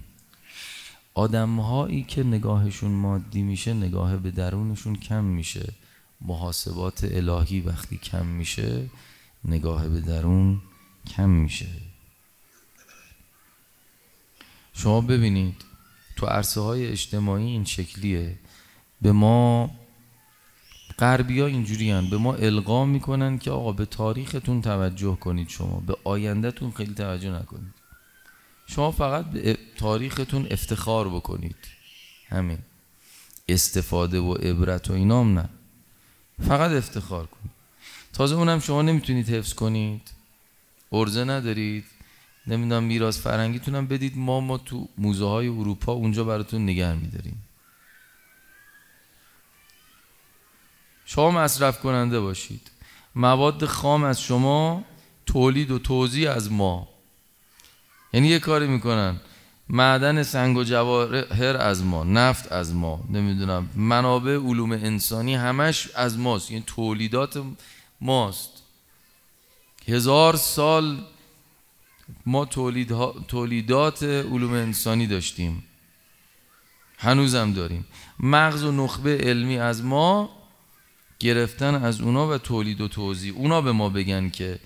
آدمهایی 1.14 2.02
که 2.02 2.22
نگاهشون 2.22 2.90
مادی 2.90 3.42
میشه 3.42 3.74
نگاه 3.74 4.16
به 4.16 4.30
درونشون 4.30 4.96
کم 4.96 5.24
میشه. 5.24 5.72
محاسبات 6.20 7.04
الهی 7.04 7.60
وقتی 7.60 7.96
کم 7.96 8.26
میشه 8.26 8.90
نگاه 9.44 9.88
به 9.88 10.00
درون 10.00 10.62
کم 11.06 11.28
میشه. 11.28 11.87
شما 14.78 15.00
ببینید 15.00 15.64
تو 16.16 16.26
عرصه 16.26 16.60
های 16.60 16.86
اجتماعی 16.86 17.44
این 17.44 17.64
شکلیه. 17.64 18.38
به 19.02 19.12
ما 19.12 19.70
غربی 20.98 21.40
ها 21.40 21.46
اینجوری 21.46 21.90
هن. 21.90 22.10
به 22.10 22.18
ما 22.18 22.34
القا 22.34 22.84
می‌کنن 22.84 23.38
که 23.38 23.50
آقا 23.50 23.72
به 23.72 23.84
تاریختون 23.84 24.62
توجه 24.62 25.16
کنید 25.16 25.48
شما. 25.48 25.80
به 25.80 25.96
آیندهتون 26.04 26.70
خیلی 26.70 26.94
توجه 26.94 27.30
نکنید. 27.30 27.74
شما 28.66 28.90
فقط 28.90 29.24
به 29.30 29.58
تاریختون 29.76 30.46
افتخار 30.50 31.08
بکنید. 31.08 31.56
همین. 32.28 32.58
استفاده 33.48 34.20
و 34.20 34.34
عبرت 34.34 34.90
و 34.90 34.92
اینام 34.92 35.38
نه. 35.38 35.48
فقط 36.48 36.70
افتخار 36.70 37.26
کنید. 37.26 37.52
تازه 38.12 38.34
اونم 38.34 38.60
شما 38.60 38.82
نمی‌تونید 38.82 39.28
حفظ 39.28 39.54
کنید. 39.54 40.10
ارزه 40.92 41.24
ندارید. 41.24 41.84
نمی‌دونم 42.48 42.82
میراث 42.82 43.20
فرنگیتونم 43.20 43.86
بدید. 43.86 44.12
ما 44.16 44.40
ما 44.40 44.58
تو 44.58 44.88
موزه 44.98 45.24
های 45.24 45.48
اروپا 45.48 45.92
اونجا 45.92 46.24
براتون 46.24 46.62
نگه 46.62 46.94
میداریم. 46.94 47.44
شما 51.04 51.30
مصرف 51.30 51.80
کننده 51.80 52.20
باشید. 52.20 52.70
مواد 53.14 53.64
خام 53.64 54.04
از 54.04 54.20
شما 54.20 54.84
تولید 55.26 55.70
و 55.70 55.78
توزیع 55.78 56.30
از 56.30 56.52
ما. 56.52 56.88
یعنی 58.12 58.28
یه 58.28 58.38
کاری 58.38 58.66
می‌کنن. 58.66 59.20
معدن 59.68 60.22
سنگ 60.22 60.56
و 60.56 60.64
جواهر 60.64 61.56
از 61.56 61.84
ما 61.84 62.04
نفت 62.04 62.52
از 62.52 62.74
ما. 62.74 63.04
نمی‌دونم 63.10 63.70
منابع 63.74 64.36
علوم 64.36 64.72
انسانی 64.72 65.34
همش 65.34 65.88
از 65.94 66.18
ماست. 66.18 66.50
یعنی 66.50 66.64
تولیدات 66.66 67.42
ماست. 68.00 68.50
هزار 69.88 70.36
سال 70.36 71.04
ما 72.26 72.44
تولیدات 73.28 74.02
علوم 74.02 74.52
انسانی 74.52 75.06
داشتیم. 75.06 75.64
هنوزم 76.98 77.52
داریم. 77.52 77.84
مغز 78.20 78.64
و 78.64 78.72
نخبه 78.72 79.18
علمی 79.18 79.58
از 79.58 79.84
ما 79.84 80.30
گرفتن 81.18 81.74
از 81.74 82.00
اونا 82.00 82.28
و 82.28 82.38
تولید 82.38 82.80
و 82.80 82.88
توضیح 82.88 83.34
اونا 83.36 83.60
به 83.60 83.72
ما 83.72 83.88
بگن 83.88 84.30
که 84.30 84.58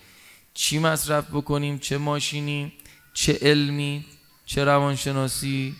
چی 0.54 0.78
مصرف 0.78 1.30
بکنیم 1.30 1.78
چه 1.78 1.98
ماشینی 1.98 2.72
چه 3.14 3.38
علمی 3.42 4.04
چه 4.46 4.64
روانشناسی 4.64 5.74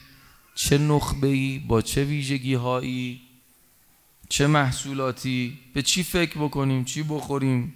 چه 0.55 0.79
نخبه‌ای 0.79 1.59
با 1.59 1.83
چه 1.83 2.05
ویژگی 2.05 2.55
هایی 2.55 3.21
چه 4.29 4.47
محصولاتی 4.47 5.59
به 5.75 5.83
چی 5.83 6.03
فکر 6.03 6.39
بکنیم 6.39 6.85
چی 6.85 7.03
بخوریم. 7.03 7.75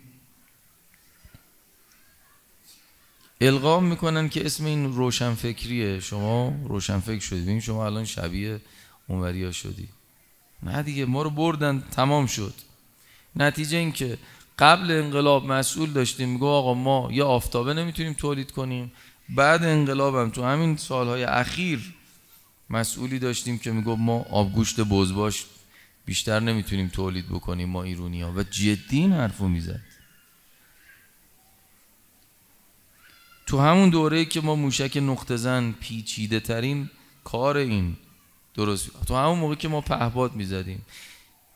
القام 3.41 3.85
می‌کنن 3.85 4.29
که 4.29 4.47
اسم 4.47 4.65
این 4.65 4.93
روشنفکریه. 4.93 6.01
شما 6.01 6.55
روشنفکر 6.65 7.21
شدید 7.21 7.61
شما 7.61 7.87
الان 7.87 8.05
شبیه 8.05 8.61
اونوریا 9.09 9.53
شدی. 9.53 9.89
نه 10.63 10.83
دیگه 10.83 11.05
ما 11.05 11.23
رو 11.23 11.31
بردن 11.31 11.83
تمام 11.91 12.27
شد. 12.27 12.55
نتیجه 13.37 13.79
این 13.79 13.93
که 13.93 14.19
قبل 14.59 14.91
انقلاب 14.91 15.47
مسئول 15.47 15.91
داشتیم 15.91 16.29
میگو 16.29 16.47
آقا 16.47 16.75
ما 16.75 17.09
یه 17.13 17.25
آفتابه 17.25 17.75
نمی‌تونیم 17.75 18.13
تولید 18.13 18.51
کنیم. 18.51 18.93
بعد 19.29 19.65
انقلابم 19.65 20.31
تو 20.31 20.45
همین 20.45 20.77
سالهای 20.77 21.25
اخیر 21.25 21.95
مسئولی 22.71 23.19
داشتیم 23.19 23.59
که 23.59 23.73
میگو 23.73 23.97
ما 23.97 24.19
آبگوشت 24.31 24.81
بزباش 24.81 25.45
بیشتر 26.07 26.41
نمی‌تونیم 26.41 26.89
تولید 26.89 27.29
بکنیم 27.29 27.69
ما 27.69 27.83
ایرونی 27.83 28.23
ها 28.23 28.33
و 28.33 28.43
جدی 28.43 28.99
این 28.99 29.13
حرفو 29.13 29.49
می‌زد. 29.49 29.81
تو 33.47 33.61
همون 33.61 33.91
دوره 33.91 34.25
که 34.25 34.41
ما 34.41 34.55
موشک 34.55 34.97
نقطه 34.97 35.37
زن 35.37 35.75
پیچیده 35.81 36.41
ترین 36.41 36.91
کار 37.25 37.57
این 37.57 37.97
درست 38.55 38.91
تو 39.07 39.17
همون 39.17 39.39
موقع 39.39 39.55
که 39.55 39.69
ما 39.69 39.81
پهباد 39.81 40.35
می‌زدیم 40.35 40.83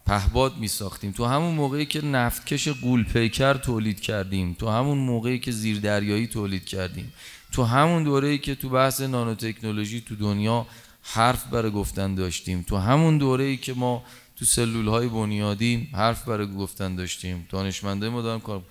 پهباد 0.06 0.56
می 0.56 0.68
ساختیم 0.68 1.12
تو 1.12 1.24
همون 1.24 1.54
موقعی 1.54 1.86
که 1.86 2.04
نفتکش 2.04 2.68
قول 2.68 3.04
پیکر 3.04 3.54
تولید 3.54 4.00
کردیم. 4.00 4.56
تو 4.58 4.68
همون 4.68 4.98
موقعی 4.98 5.38
که 5.38 5.52
زیردریایی 5.52 6.26
تولید 6.26 6.64
کردیم. 6.64 7.12
تو 7.52 7.64
همون 7.64 8.04
دوره‌ای 8.04 8.38
که 8.38 8.54
تو 8.54 8.68
بحث 8.68 9.00
نانوتکنولوژی 9.00 10.00
تو 10.00 10.16
دنیا 10.16 10.66
حرف 11.02 11.46
برای 11.46 11.70
گفتن 11.70 12.14
داشتیم. 12.14 12.62
تو 12.62 12.76
همون 12.76 13.18
دوره‌ای 13.18 13.56
که 13.56 13.74
ما 13.74 14.02
تو 14.36 14.44
سلول 14.44 14.88
های 14.88 15.08
بنیادی 15.08 15.88
حرف 15.92 16.24
برای 16.24 16.46
گفتن 16.46 16.94
داشتیم. 16.94 17.46
دانشمنده 17.50 18.08
ما 18.08 18.22
دارن 18.22 18.40
کار 18.40 18.62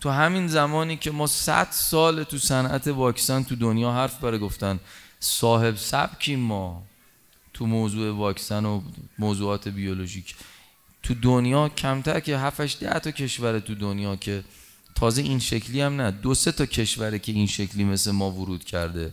تو 0.00 0.10
همین 0.10 0.48
زمانی 0.48 0.96
که 0.96 1.10
ما 1.10 1.26
100 1.26 1.68
سال 1.70 2.24
تو 2.24 2.38
صنعت 2.38 2.88
واکسن 2.88 3.42
تو 3.42 3.56
دنیا 3.56 3.92
حرف 3.92 4.20
برای 4.20 4.38
گفتن 4.38 4.80
صاحب 5.20 5.76
سبکیم 5.76 6.40
ما 6.40 6.82
تو 7.54 7.66
موضوع 7.66 8.16
واکسن 8.16 8.64
و 8.64 8.82
موضوعات 9.18 9.68
بیولوژیک. 9.68 10.34
تو 11.02 11.14
دنیا 11.14 11.68
کمتر 11.68 12.20
که 12.20 12.38
7 12.38 12.80
ده 12.80 12.98
تا 12.98 13.10
کشور 13.10 13.58
تو 13.58 13.74
دنیا 13.74 14.16
که 14.16 14.44
تازه 14.94 15.22
این 15.22 15.38
شکلی 15.38 15.80
هم 15.80 16.00
نه 16.00 16.10
دو 16.10 16.34
سه 16.34 16.52
تا 16.52 16.66
کشوره 16.66 17.18
که 17.18 17.32
این 17.32 17.46
شکلی 17.46 17.84
مثل 17.84 18.10
ما 18.10 18.30
ورود 18.30 18.64
کرده 18.64 19.12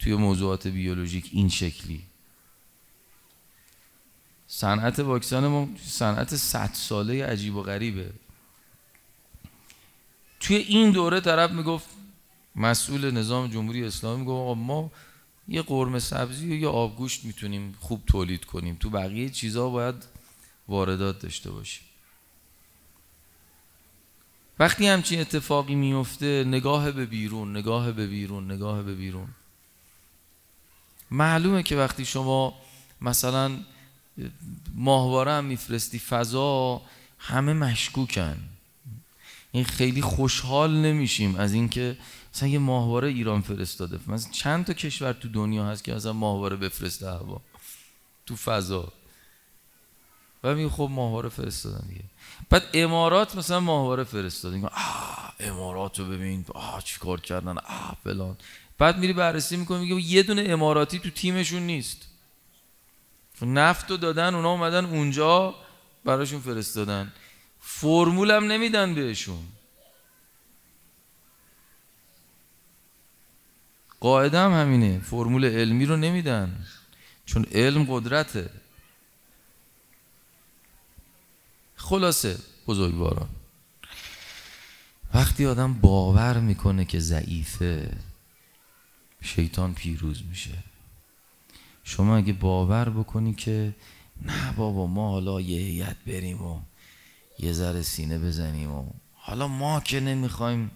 توی 0.00 0.14
موضوعات 0.14 0.66
بیولوژیک 0.66 1.30
این 1.32 1.48
شکلی. 1.48 2.02
صنعت 4.48 4.98
واکسن 4.98 5.46
ما 5.46 5.68
صنعت 5.86 6.36
100 6.36 6.70
ساله 6.72 7.26
عجیب 7.26 7.56
و 7.56 7.62
غریبه. 7.62 8.10
توی 10.46 10.56
این 10.56 10.90
دوره 10.90 11.20
طرف 11.20 11.50
می‌گفت 11.50 11.86
مسئول 12.56 13.10
نظام 13.10 13.48
جمهوری 13.48 13.84
اسلامی 13.84 14.20
می‌گفت 14.20 14.40
آقا 14.40 14.54
ما 14.54 14.90
یه 15.48 15.62
قرمه 15.62 15.98
سبزی 15.98 16.50
و 16.50 16.54
یه 16.54 16.68
آبگوشت 16.68 17.24
می‌تونیم 17.24 17.74
خوب 17.80 18.02
تولید 18.06 18.44
کنیم. 18.44 18.76
تو 18.80 18.90
بقیه 18.90 19.30
چیزها 19.30 19.68
باید 19.70 19.94
واردات 20.68 21.18
داشته 21.18 21.50
باشیم. 21.50 21.84
وقتی 24.58 24.86
همچین 24.86 25.20
اتفاقی 25.20 25.74
میفته 25.74 26.44
نگاه 26.44 26.90
به 26.90 27.06
بیرون 27.06 27.56
نگاه 27.56 27.92
به 27.92 28.06
بیرون 28.06 28.50
نگاه 28.50 28.82
به 28.82 28.94
بیرون. 28.94 29.28
معلومه 31.10 31.62
که 31.62 31.76
وقتی 31.76 32.04
شما 32.04 32.54
مثلا 33.00 33.58
ماهواره 34.74 35.32
هم 35.32 35.44
میفرستی 35.44 35.98
فضا 35.98 36.82
همه 37.18 37.52
مشکوکن. 37.52 38.55
این 39.56 39.64
خیلی 39.64 40.02
خوشحال 40.02 40.76
نمیشیم 40.76 41.36
از 41.36 41.52
اینکه 41.52 41.96
مثلا 42.34 42.48
یه 42.48 42.58
ماهواره 42.58 43.08
ایران 43.08 43.40
فرستاده. 43.40 43.98
مثلا 44.06 44.32
چند 44.32 44.64
تا 44.64 44.72
کشور 44.72 45.12
تو 45.12 45.28
دنیا 45.28 45.66
هست 45.66 45.84
که 45.84 45.94
مثلا 45.94 46.12
ماهواره 46.12 46.56
بفرسته 46.56 47.10
هوا؟ 47.10 47.40
تو 48.26 48.36
فضا. 48.36 48.92
و 50.44 50.54
میگه 50.54 50.68
خب 50.68 50.88
ماهواره 50.92 51.28
فرستادن 51.28 51.88
دیگه. 51.88 52.04
بعد 52.50 52.62
امارات 52.74 53.36
مثلا 53.36 53.60
ماهواره 53.60 54.04
فرستادن 54.04 54.64
آه 54.64 55.32
امارات 55.40 55.98
رو 55.98 56.04
ببین 56.04 56.44
آه 56.54 56.84
چیکار 56.84 57.20
کردن 57.20 57.58
آه 57.58 57.96
فلان. 58.04 58.36
بعد 58.78 58.98
میری 58.98 59.12
بررسی 59.12 59.56
می‌کنی 59.56 59.78
میگه 59.78 59.94
یه 59.94 60.22
دونه 60.22 60.44
اماراتی 60.48 60.98
تو 60.98 61.10
تیمشون 61.10 61.62
نیست. 61.62 62.08
نفت 63.42 63.90
رو 63.90 63.96
دادن 63.96 64.34
اونا 64.34 64.50
اومدن 64.52 64.84
اونجا 64.84 65.54
براشون 66.04 66.40
فرستادن. 66.40 67.12
فرمول 67.68 68.30
هم 68.30 68.44
نمیدن 68.44 68.94
بهشون. 68.94 69.44
قاعده 74.00 74.38
هم 74.38 74.52
همینه. 74.52 74.98
فرمول 74.98 75.44
علمی 75.44 75.86
رو 75.86 75.96
نمیدن. 75.96 76.66
چون 77.26 77.44
علم 77.52 77.86
قدرته. 77.88 78.50
خلاصه 81.76 82.38
بزرگواران. 82.66 83.28
وقتی 85.14 85.46
آدم 85.46 85.74
باور 85.74 86.40
می‌کنه 86.40 86.84
که 86.84 87.00
ضعیفه 87.00 87.96
شیطان 89.22 89.74
پیروز 89.74 90.22
میشه. 90.28 90.58
شما 91.84 92.16
اگه 92.16 92.32
باور 92.32 92.90
بکنی 92.90 93.34
که 93.34 93.74
نه 94.22 94.52
بابا 94.52 94.86
ما 94.86 95.10
حالا 95.10 95.40
یه 95.40 95.58
هیئت 95.58 95.96
بریم 96.06 96.42
و 96.42 96.60
یه 97.38 97.52
ذره 97.52 97.82
سینه 97.82 98.18
بزنیم 98.18 98.70
و 98.70 98.90
حالا 99.12 99.48
ما 99.48 99.80
که 99.80 100.00
نمی‌خوایم. 100.00 100.70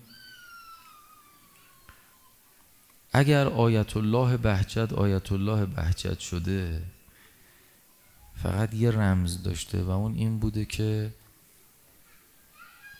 اگر 3.13 3.47
آیت 3.47 3.97
الله 3.97 4.37
بهجت 4.37 4.93
آیت 4.93 5.33
الله 5.33 5.67
بهجت 5.67 6.19
شده 6.19 6.83
فقط 8.43 8.75
یه 8.75 8.91
رمز 8.91 9.43
داشته 9.43 9.83
و 9.83 9.91
اون 9.91 10.15
این 10.15 10.39
بوده 10.39 10.65
که 10.65 11.15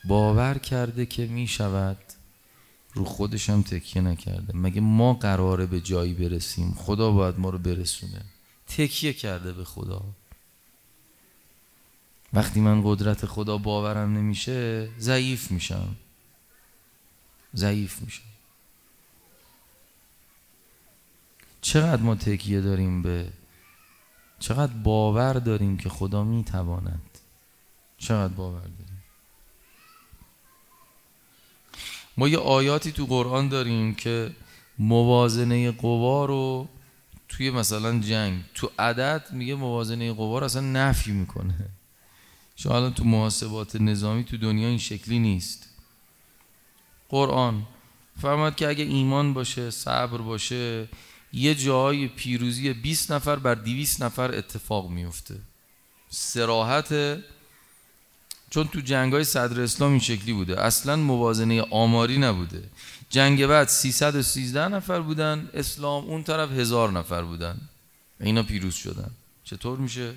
باور 0.05 0.59
کرده 0.59 1.07
که 1.07 1.27
می 1.27 1.47
شود 1.47 1.99
رو 2.95 3.05
خودش 3.05 3.51
هم 3.51 3.63
تکیه 3.63 4.03
نکرده. 4.03 4.57
مگه 4.57 4.81
ما 4.81 5.15
قراره 5.15 5.67
به 5.67 5.81
جایی 5.81 6.15
برسیم؟ 6.15 6.75
خدا 6.75 7.11
باید 7.11 7.39
ما 7.39 7.51
رو 7.51 7.59
برسونه. 7.59 8.23
تکیه 8.67 9.13
کرده 9.13 9.53
به 9.53 9.65
خدا. 9.65 10.03
وقتی 12.33 12.61
من 12.61 12.83
قدرت 12.85 13.27
خدا 13.27 13.59
باورم 13.59 14.13
نمیشه 14.13 14.89
ضعیف 14.99 15.51
میشم. 15.51 15.97
ضعیف 17.55 18.03
میشم. 18.03 18.23
چقدر 21.61 22.03
ما 22.03 22.15
تکیه 22.15 22.61
داریم 22.61 23.03
به 23.03 23.33
چقدر 24.39 24.73
باور 24.73 25.33
داریم 25.33 25.77
که 25.77 25.89
خدا 25.89 26.25
می‌تواند. 26.25 27.19
چقدر 27.99 28.35
باور 28.35 28.61
داریم. 28.61 29.05
ما 32.17 32.29
یه 32.29 32.39
آیاتی 32.39 32.93
تو 32.93 33.07
قرآن 33.07 33.49
داریم 33.49 33.95
که 33.95 34.35
موازنه 34.79 35.71
قوا 35.71 36.25
رو 36.25 36.69
توی 37.29 37.51
مثلا 37.51 37.99
جنگ 37.99 38.45
تو 38.55 38.71
عدد 38.79 39.33
میگه 39.33 39.55
موازنه 39.55 40.13
قوا 40.13 40.39
رو 40.39 40.45
اصلا 40.45 40.63
نفی 40.63 41.13
می‌کنه. 41.13 41.69
الان 42.67 42.95
تو 42.95 43.05
محاسبات 43.05 43.77
نظامی 43.77 44.25
تو 44.25 44.37
دنیا 44.37 44.69
این 44.69 44.79
شکلی 44.79 45.19
نیست. 45.19 45.69
قرآن 47.09 47.67
فرماد 48.23 48.57
که 48.57 48.69
اگه 48.69 48.85
ایمان 48.85 49.35
باشه 49.35 49.71
صبر 49.71 50.19
باشه 50.19 50.89
یه 51.33 51.55
جای 51.55 52.09
پیروزی 52.09 52.73
20 52.73 53.13
نفر 53.13 53.37
بر 53.37 53.55
200 53.55 54.03
نفر 54.03 54.35
اتفاق 54.35 54.91
میفته. 54.91 55.35
سراحت 56.09 56.93
چون 58.51 58.69
تو 58.69 58.81
جنگ 58.81 59.13
های 59.13 59.25
صدر 59.25 59.61
اسلام 59.61 59.91
این 59.91 60.01
شکلی 60.01 60.33
بوده. 60.33 60.61
اصلا 60.61 60.97
موازنه 60.97 61.63
آماری 61.63 62.19
نبوده. 62.19 62.63
جنگ 63.11 63.47
بعد 63.47 63.69
313 63.69 64.69
نفر 64.69 65.01
بودن 65.01 65.51
اسلام 65.55 66.05
اون 66.05 66.23
طرف 66.23 66.51
هزار 66.51 66.93
نفر 66.93 67.23
بودن. 67.23 67.61
اینا 68.21 68.43
پیروز 68.43 68.75
شدن. 68.75 69.11
چطور 69.45 69.79
میشه؟ 69.79 70.15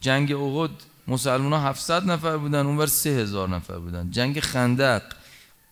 جنگ 0.00 0.32
احد 0.32 0.70
مسلمان 1.10 1.52
ها 1.52 1.58
700 1.58 2.04
نفر 2.06 2.36
بودن 2.36 2.66
اونور 2.66 2.86
3000 2.86 3.48
نفر 3.48 3.78
بودن. 3.78 4.10
جنگ 4.10 4.40
خندق 4.40 5.02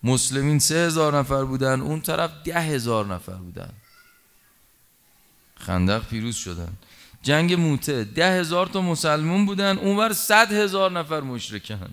مسلمین 0.02 0.58
3000 0.58 1.18
نفر 1.18 1.44
بودن 1.44 1.80
اون 1.80 2.00
طرف 2.00 2.30
10000 2.44 3.06
نفر 3.06 3.32
بودن. 3.32 3.70
خندق 5.56 6.08
پیروز 6.08 6.36
شدن. 6.36 6.72
جنگ 7.22 7.54
موته 7.54 8.04
ده 8.04 8.40
هزار 8.40 8.66
تا 8.66 8.80
مسلمون 8.80 9.46
بودن 9.46 9.78
اونور 9.78 10.12
هزار 10.34 10.92
نفر 10.92 11.20
مشرکن. 11.20 11.90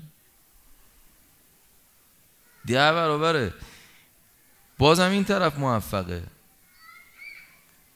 ده 2.67 2.91
برابره. 2.93 3.53
بازم 4.77 5.09
این 5.11 5.23
طرف 5.23 5.59
موفقه. 5.59 6.23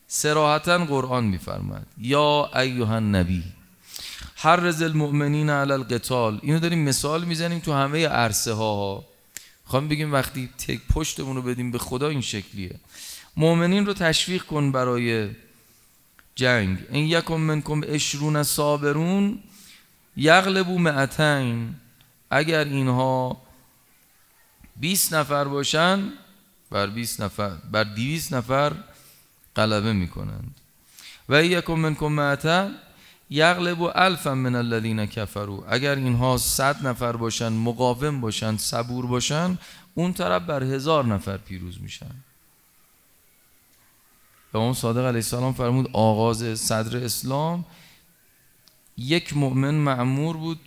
سراحتا 0.07 0.85
قرآن 0.85 1.23
میفرماد 1.23 1.88
یا 1.97 2.49
ایها 2.55 2.95
النبی 2.95 3.58
حرز 4.41 4.82
المؤمنین 4.82 5.49
علی 5.49 5.71
القتال. 5.71 6.39
اینو 6.41 6.60
داریم 6.60 6.80
مثال 6.80 7.25
می‌زنیم 7.25 7.60
تو 7.60 7.73
همه 7.73 8.08
عرصه 8.08 8.54
ها 8.54 9.06
خواهم 9.65 9.88
بگیم 9.88 10.13
وقتی 10.13 10.49
تک 10.58 10.80
پشتمون 10.93 11.36
رو 11.36 11.41
بدیم 11.41 11.71
به 11.71 11.78
خدا 11.78 12.08
این 12.10 12.21
شکلیه. 12.21 12.75
مؤمنین 13.38 13.86
رو 13.86 13.93
تشویق 13.93 14.43
کن 14.43 14.71
برای 14.71 15.30
جنگ. 16.36 16.78
این 16.91 17.06
یکم 17.06 17.36
منکم 17.36 17.82
اشرون 17.88 18.43
صابرون 18.43 19.39
یغلبو 20.17 20.78
معتین 20.78 21.75
اگر 22.30 22.63
اینها 22.65 23.41
20 24.75 25.13
نفر 25.13 25.43
باشن 25.43 26.13
بر 26.71 26.88
20 26.88 27.21
نفر 27.21 27.49
بر 27.71 27.84
200 27.84 28.34
نفر 28.34 28.73
غلبه 29.56 29.93
می‌کنند. 29.93 30.56
و 31.30 31.43
یکم 31.43 31.73
منکم 31.73 32.08
معتن 32.08 32.75
یغلب 33.29 33.81
الفا 33.95 34.35
من 34.35 34.55
الذین 34.55 35.05
کفروا. 35.05 35.65
اگر 35.67 35.95
اینها 35.95 36.37
صد 36.37 36.87
نفر 36.87 37.15
باشن 37.15 37.49
مقاوم 37.49 38.21
باشن 38.21 38.57
صبور 38.57 39.05
باشن 39.05 39.57
اون 39.93 40.13
طرف 40.13 40.41
بر 40.41 40.63
هزار 40.63 41.05
نفر 41.05 41.37
پیروز 41.37 41.81
میشن. 41.81 42.15
و 44.53 44.57
اون 44.57 44.73
صادق 44.73 45.05
علیه 45.05 45.15
السلام 45.15 45.53
فرمود 45.53 45.89
آغاز 45.93 46.59
صدر 46.59 47.03
اسلام. 47.03 47.65
یک 48.97 49.37
مؤمن 49.37 49.73
معمور 49.75 50.37
بود 50.37 50.59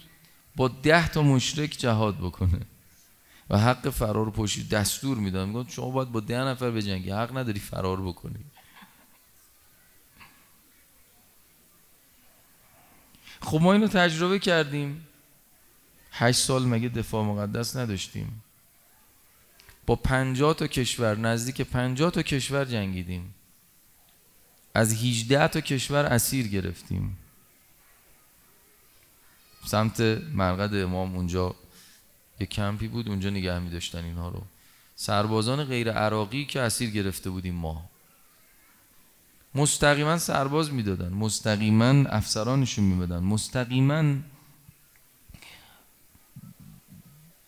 با 0.56 0.68
ده 0.68 1.08
تا 1.08 1.22
مشرک 1.22 1.70
جهاد 1.70 2.16
بکنه. 2.16 2.60
و 3.50 3.58
حق 3.58 3.88
فرار 3.88 4.30
پشتی 4.30 4.64
دستور 4.64 5.18
می‌داد. 5.18 5.48
می‌گفت 5.48 5.70
شما 5.70 5.90
باید 5.90 6.12
با 6.12 6.20
ده 6.20 6.38
نفر 6.38 6.70
بجنگی. 6.70 7.10
حق 7.10 7.38
نداری 7.38 7.60
فرار 7.60 8.00
بکنی. 8.00 8.44
خب 13.42 13.60
ما 13.60 13.72
اینو 13.72 13.88
تجربه 13.88 14.38
کردیم. 14.38 15.06
هشت 16.12 16.38
سال 16.38 16.66
مگه 16.66 16.88
دفاع 16.88 17.24
مقدس 17.24 17.76
نداشتیم؟ 17.76 18.42
با 19.86 19.96
پنجاه 19.96 20.54
تا 20.54 20.66
کشور 20.66 21.18
نزدیک 21.18 21.60
پنجاه 21.60 22.10
تا 22.10 22.22
کشور 22.22 22.64
جنگیدیم. 22.64 23.34
از 24.74 25.04
18 25.04 25.48
تا 25.48 25.60
کشور 25.60 26.06
اسیر 26.06 26.48
گرفتیم. 26.48 27.18
سمت 29.66 30.00
مرقد 30.32 30.74
امام 30.74 31.16
اونجا 31.16 31.54
یه 32.40 32.46
کمپی 32.46 32.88
بود 32.88 33.08
اونجا 33.08 33.30
نگه 33.30 33.58
می 33.58 33.70
داشتن 33.70 34.04
اینها 34.04 34.28
رو. 34.28 34.42
سربازان 34.96 35.64
غیر 35.64 35.92
عراقی 35.92 36.44
که 36.44 36.60
اسیر 36.60 36.90
گرفته 36.90 37.30
بودیم 37.30 37.54
ما. 37.54 37.90
مستقیما 39.54 40.18
سرباز 40.18 40.72
می‌دادن. 40.72 41.08
مستقیما 41.08 42.08
افسرانشون 42.08 42.84
می‌دادن 42.84 43.24
مستقیما 43.24 44.14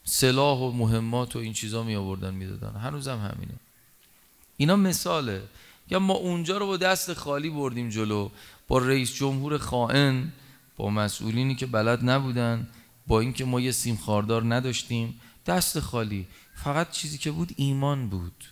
سلاح 0.05 0.59
و 0.59 0.71
مهمات 0.73 1.37
و 1.37 1.38
این 1.38 1.53
چیزا 1.53 1.83
می 1.83 1.95
آوردن 1.95 2.35
می‌دادن 2.35 2.81
هنوزم 2.81 3.19
همینه. 3.19 3.55
اینا 4.57 4.77
مثاله. 4.77 5.43
یا 5.90 5.99
ما 5.99 6.14
اونجا 6.14 6.59
رو 6.59 6.67
با 6.67 6.77
دست 6.77 7.12
خالی 7.12 7.51
بردیم 7.51 7.88
جلو 7.88 8.31
با 8.69 8.79
رئیس 8.79 9.14
جمهور 9.14 9.59
خائن 9.59 10.33
با 10.77 10.90
مسئولینی 10.90 11.55
که 11.55 11.67
بلد 11.67 12.11
نبودن 12.11 12.69
با 13.07 13.21
اینکه 13.21 13.45
ما 13.45 13.61
یه 13.61 13.73
سیم 13.73 13.97
خاردار 13.97 14.55
نداشتیم. 14.55 15.21
دست 15.47 15.81
خالی. 15.81 16.27
فقط 16.55 16.90
چیزی 16.90 17.19
که 17.19 17.31
بود 17.31 17.53
ایمان 17.57 18.09
بود. 18.09 18.45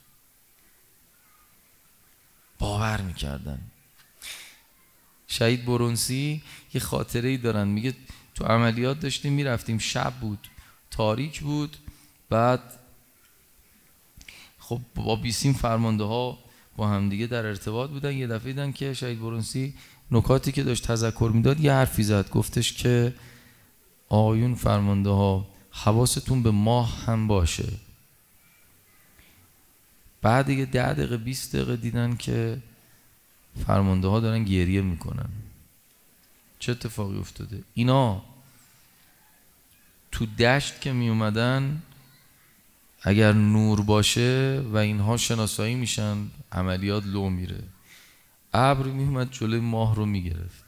باور 2.62 3.00
می‌کردن. 3.00 3.58
شهید 5.28 5.64
برونسی 5.64 6.42
یه 6.74 6.80
خاطره 6.80 7.28
ای 7.28 7.36
دارن. 7.36 7.68
میگه 7.68 7.94
تو 8.34 8.44
عملیات 8.44 9.00
داشتیم 9.00 9.32
می‌رفتیم. 9.32 9.78
شب 9.78 10.12
بود 10.20 10.48
تاریک 10.90 11.40
بود. 11.40 11.76
بعد 12.30 12.60
خب 14.58 14.80
با 14.94 15.16
بیسیم 15.16 15.52
فرمانده 15.52 16.04
ها 16.04 16.38
با 16.76 16.88
همدیگه 16.88 17.26
در 17.26 17.46
ارتباط 17.46 17.90
بودن. 17.90 18.12
یه 18.16 18.26
دفعه 18.26 18.52
دیدن 18.52 18.72
که 18.72 18.94
شهید 18.94 19.20
برونسی 19.20 19.74
نکاتی 20.10 20.52
که 20.52 20.62
داشت 20.62 20.86
تذکر 20.86 21.30
می‌داد 21.34 21.60
یه 21.60 21.72
حرفی 21.72 22.02
زد. 22.02 22.30
گفتش 22.30 22.72
که 22.72 23.14
آیون 24.08 24.54
فرمانده 24.54 25.10
ها 25.10 25.48
حواستون 25.70 26.42
به 26.42 26.50
ماه 26.50 27.04
هم 27.06 27.28
باشه. 27.28 27.68
بعد 30.22 30.48
یه 30.48 30.64
ده 30.64 30.92
دقیقه 30.92 31.16
20 31.16 31.56
دقیقه 31.56 31.76
دیدن 31.76 32.16
که 32.16 32.58
فرمانده 33.66 34.08
ها 34.08 34.20
دارن 34.20 34.44
گریه 34.44 34.82
می‌کنن. 34.82 35.28
چه 36.58 36.72
اتفاقی 36.72 37.18
افتاده؟ 37.18 37.62
اینا 37.74 38.22
تو 40.12 40.26
دشت 40.26 40.80
که 40.80 40.92
می 40.92 41.08
اومدن 41.08 41.82
اگر 43.02 43.32
نور 43.32 43.82
باشه 43.82 44.62
و 44.72 44.76
اینها 44.76 45.16
شناسایی 45.16 45.74
میشن 45.74 46.16
عملیات 46.52 47.06
لو 47.06 47.30
میره. 47.30 47.62
ابر 48.52 48.86
میومد 48.86 49.30
جلوی 49.30 49.60
ماه 49.60 49.94
رو 49.94 50.06
می‌گرفت. 50.06 50.64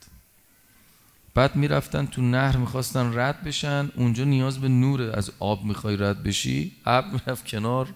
بعد 1.35 1.57
می‌رفتن 1.57 2.07
تو 2.07 2.23
نهر 2.23 2.57
می‌خواستن 2.57 3.19
رد 3.19 3.45
بشن. 3.45 3.91
اونجا 3.97 4.25
نیاز 4.25 4.59
به 4.59 4.69
نور 4.69 5.03
از 5.03 5.33
آب 5.39 5.65
می‌خوای 5.65 5.97
رد 5.97 6.23
بشی 6.23 6.73
ابر 6.87 7.11
می‌رفت 7.11 7.47
کنار. 7.47 7.95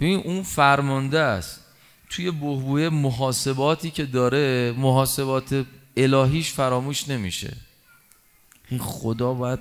ببین 0.00 0.20
اون 0.20 0.42
فرمانده 0.42 1.20
است. 1.20 1.60
توی 2.10 2.30
بهبوی 2.30 2.88
محاسباتی 2.88 3.90
که 3.90 4.04
داره 4.06 4.74
محاسبات 4.78 5.66
الهیش 5.96 6.52
فراموش 6.52 7.08
نمیشه. 7.08 7.56
این 8.70 8.80
خدا 8.80 9.34
باید 9.34 9.60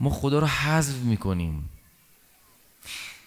ما 0.00 0.10
خدا 0.10 0.38
رو 0.38 0.46
حذف 0.46 0.96
می‌کنیم. 0.96 1.68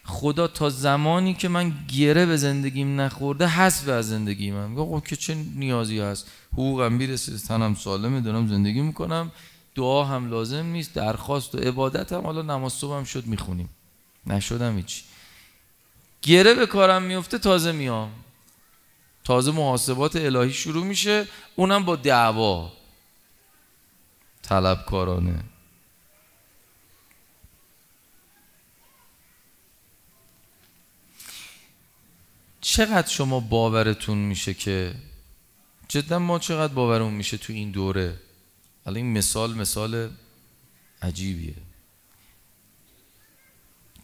خدا 0.06 0.48
تا 0.48 0.70
زمانی 0.70 1.34
که 1.34 1.48
من 1.48 1.74
گره 1.88 2.26
به 2.26 2.38
زندگیم 2.38 3.02
نخورده 3.02 3.48
حذف 3.48 3.88
از 3.88 4.10
زندگی 4.10 4.52
من. 4.52 4.70
میگه 4.70 5.02
که 5.02 5.16
چه 5.16 5.36
نیازی 5.56 6.00
هست؟ 6.00 6.28
حقوقم 6.54 6.94
می‌رسه 6.94 7.38
تنم 7.38 7.76
سالمه 7.76 8.22
دارم 8.22 8.48
زندگی 8.48 8.82
می‌کنم. 8.82 9.32
دعا 9.76 10.04
هم 10.04 10.30
لازم 10.30 10.66
نیست 10.66 10.94
درخواست 10.94 11.56
و 11.56 11.58
عبادت 11.58 12.14
هم. 12.14 12.22
حالا 12.22 12.42
نماز 12.42 12.74
صبح 12.74 13.04
شد 13.04 13.26
می‌خونیم. 13.26 13.70
نشدم 14.28 14.78
هیچ 14.78 15.04
گره 16.22 16.54
به 16.54 16.66
کارم 16.66 17.04
میفته 17.04 17.38
تازه 17.38 17.72
میام. 17.72 18.12
تازه 19.24 19.52
محاسبات 19.52 20.16
الهی 20.16 20.54
شروع 20.54 20.86
میشه 20.86 21.28
اونم 21.56 21.86
با 21.86 21.96
دعوا. 21.96 22.72
طلبکارانه. 24.42 25.44
چقدر 32.62 33.08
شما 33.08 33.40
باورتون 33.40 34.18
میشه 34.18 34.54
که 34.54 34.96
جدا 35.88 36.20
ما 36.20 36.40
چقدر 36.40 36.74
باورمون 36.74 37.14
میشه 37.14 37.38
تو 37.38 37.54
این 37.54 37.72
دوره؟ 37.72 38.20
حالا 38.86 38.98
این 38.98 39.14
مثال 39.14 39.54
مثال 39.54 40.10
عجیبیه. 41.02 41.69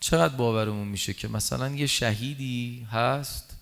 چقدر 0.05 0.35
باورمون 0.35 0.87
میشه 0.87 1.13
که 1.13 1.27
مثلا 1.27 1.69
یه 1.69 1.87
شهیدی 1.87 2.87
هست 2.91 3.57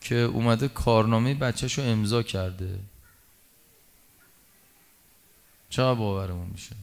که 0.00 0.14
اومده 0.14 0.68
کارنامه 0.68 1.34
بچهش 1.34 1.78
رو 1.78 1.84
امضا 1.84 2.22
کرده؟ 2.22 2.78
چقدر 5.70 5.98
باورمون 5.98 6.48
میشه؟ 6.48 6.76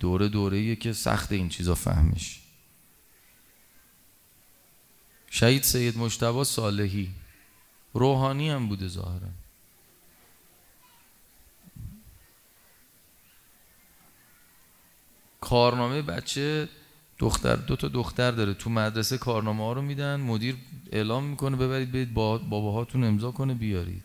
دوره 0.00 0.28
دوره 0.28 0.76
که 0.76 0.92
سخت 0.92 1.32
این 1.32 1.48
چیزا 1.48 1.74
فهمش. 1.74 2.40
شهید 5.30 5.62
سید 5.62 5.98
مشتبه 5.98 6.44
صالحی. 6.44 7.10
روحانی 7.94 8.50
هم 8.50 8.68
بوده 8.68 8.88
ظاهرا. 8.88 9.28
کارنامه 15.40 16.02
بچه 16.02 16.68
دختر 17.18 17.56
دو 17.56 17.76
تا 17.76 17.88
دختر 17.88 18.30
داره. 18.30 18.54
تو 18.54 18.70
مدرسه 18.70 19.18
کارنامه 19.18 19.64
ها 19.64 19.72
رو 19.72 19.82
میدن 19.82 20.20
مدیر 20.20 20.56
اعلام 20.92 21.24
می‌کنه 21.24 21.56
ببرید 21.56 21.92
برید 21.92 22.14
با 22.14 22.38
باباهاتون 22.38 23.04
امضا 23.04 23.30
کنه 23.30 23.54
بیارید. 23.54 24.02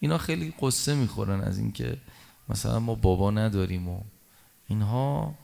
اینا 0.00 0.18
خیلی 0.18 0.54
قصه 0.60 0.94
می‌خورن 0.94 1.40
از 1.40 1.58
اینکه 1.58 1.96
مثلا 2.48 2.80
ما 2.80 2.94
بابا 2.94 3.30
نداریم 3.30 3.88
و 3.88 4.00
اینها. 4.68 5.34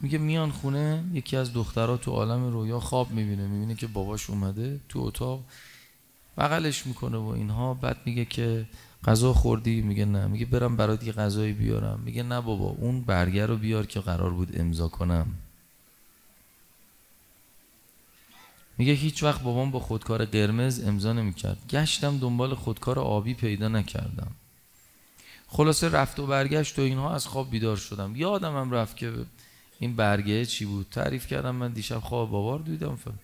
میگه 0.00 0.18
میان 0.18 0.50
خونه 0.50 1.04
یکی 1.12 1.36
از 1.36 1.52
دخترها 1.52 1.96
تو 1.96 2.10
عالم 2.10 2.52
رویا 2.52 2.80
خواب 2.80 3.10
می‌بینه. 3.10 3.46
می‌بینه 3.46 3.74
که 3.74 3.86
باباش 3.86 4.30
اومده 4.30 4.80
تو 4.88 5.00
اتاق 5.00 5.44
بغلش 6.38 6.86
می‌کنه 6.86 7.16
و 7.16 7.26
اینها. 7.26 7.74
بعد 7.74 7.96
میگه 8.04 8.24
که 8.24 8.66
غذا 9.06 9.32
خوردی؟ 9.32 9.80
میگه 9.80 10.04
نه. 10.04 10.26
میگه 10.26 10.46
برم 10.46 10.76
برات 10.76 11.04
یه 11.04 11.12
غذایی 11.12 11.52
بیارم. 11.52 12.00
میگه 12.04 12.22
نه 12.22 12.40
بابا 12.40 12.64
اون 12.64 13.00
برگر 13.00 13.46
رو 13.46 13.56
بیار 13.56 13.86
که 13.86 14.00
قرار 14.00 14.30
بود 14.30 14.60
امضا 14.60 14.88
کنم. 14.88 15.26
میگه 18.78 18.92
هیچ 18.92 19.22
وقت 19.22 19.42
بابام 19.42 19.70
با 19.70 19.80
خودکار 19.80 20.24
قرمز 20.24 20.84
امضا 20.84 21.12
نمی‌کرد. 21.12 21.58
گشتم 21.70 22.18
دنبال 22.18 22.54
خودکار 22.54 22.98
آبی 22.98 23.34
پیدا 23.34 23.68
نکردم. 23.68 24.30
خلاصه 25.48 25.88
رفت 25.88 26.18
و 26.20 26.26
برگشت 26.26 26.78
و 26.78 26.82
اینها 26.82 27.14
از 27.14 27.26
خواب 27.26 27.50
بیدار 27.50 27.76
شدم. 27.76 28.16
یادم 28.16 28.56
هم 28.56 28.70
رفت 28.70 28.96
که 28.96 29.12
این 29.78 29.96
برگه 29.96 30.46
چی 30.46 30.64
بود؟ 30.64 30.86
تعریف 30.90 31.26
کردم 31.26 31.54
من 31.54 31.72
دیشب 31.72 31.98
خواب 31.98 32.30
بابار 32.30 32.58
دیدم. 32.58 32.96
فهم. 32.96 33.18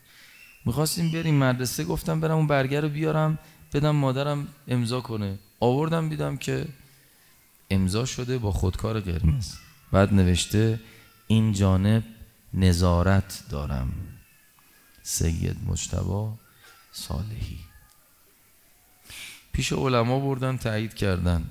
می‌خواستیم 0.65 1.13
بریم 1.13 1.35
مدرسه 1.35 1.85
گفتم 1.85 2.21
برم 2.21 2.37
اون 2.37 2.47
برگه 2.47 2.81
رو 2.81 2.89
بیارم 2.89 3.39
بدم 3.75 3.91
مادرم 3.91 4.49
امضا 4.69 5.01
کنه. 5.01 5.39
آوردم 5.63 6.09
دیدم 6.09 6.37
که 6.37 6.67
امضا 7.71 8.05
شده 8.05 8.39
با 8.39 8.53
خودکار 8.53 9.01
قرمز. 9.01 9.55
بعد 9.93 10.15
نوشته 10.15 10.81
این 11.27 11.53
جانب 11.53 12.05
نظارت 12.55 13.45
دارم. 13.51 13.93
سید 15.03 15.57
مجتبا 15.67 16.35
صالحی. 16.93 17.59
پیش 19.53 19.73
علما 19.73 20.21
بردن 20.21 20.57
تایید 20.57 20.95
کردن. 20.95 21.45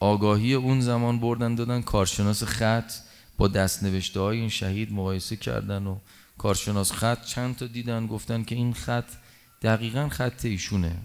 آگاهی 0.00 0.54
اون 0.54 0.80
زمان 0.80 1.20
بردن 1.20 1.54
دادن 1.54 1.82
کارشناس 1.82 2.44
خط. 2.44 2.92
با 3.36 3.48
دست 3.48 3.82
نوشته 3.82 4.20
های 4.20 4.38
این 4.38 4.48
شهید 4.48 4.92
مقایسه 4.92 5.36
کردن 5.36 5.86
و 5.86 5.98
کارشناس 6.38 6.92
خط 6.92 7.24
چند 7.24 7.56
تا 7.56 7.66
دیدن 7.66 8.06
گفتن 8.06 8.44
که 8.44 8.54
این 8.54 8.74
خط 8.74 9.10
دقیقا 9.62 10.08
خط 10.08 10.44
ایشونه. 10.44 10.96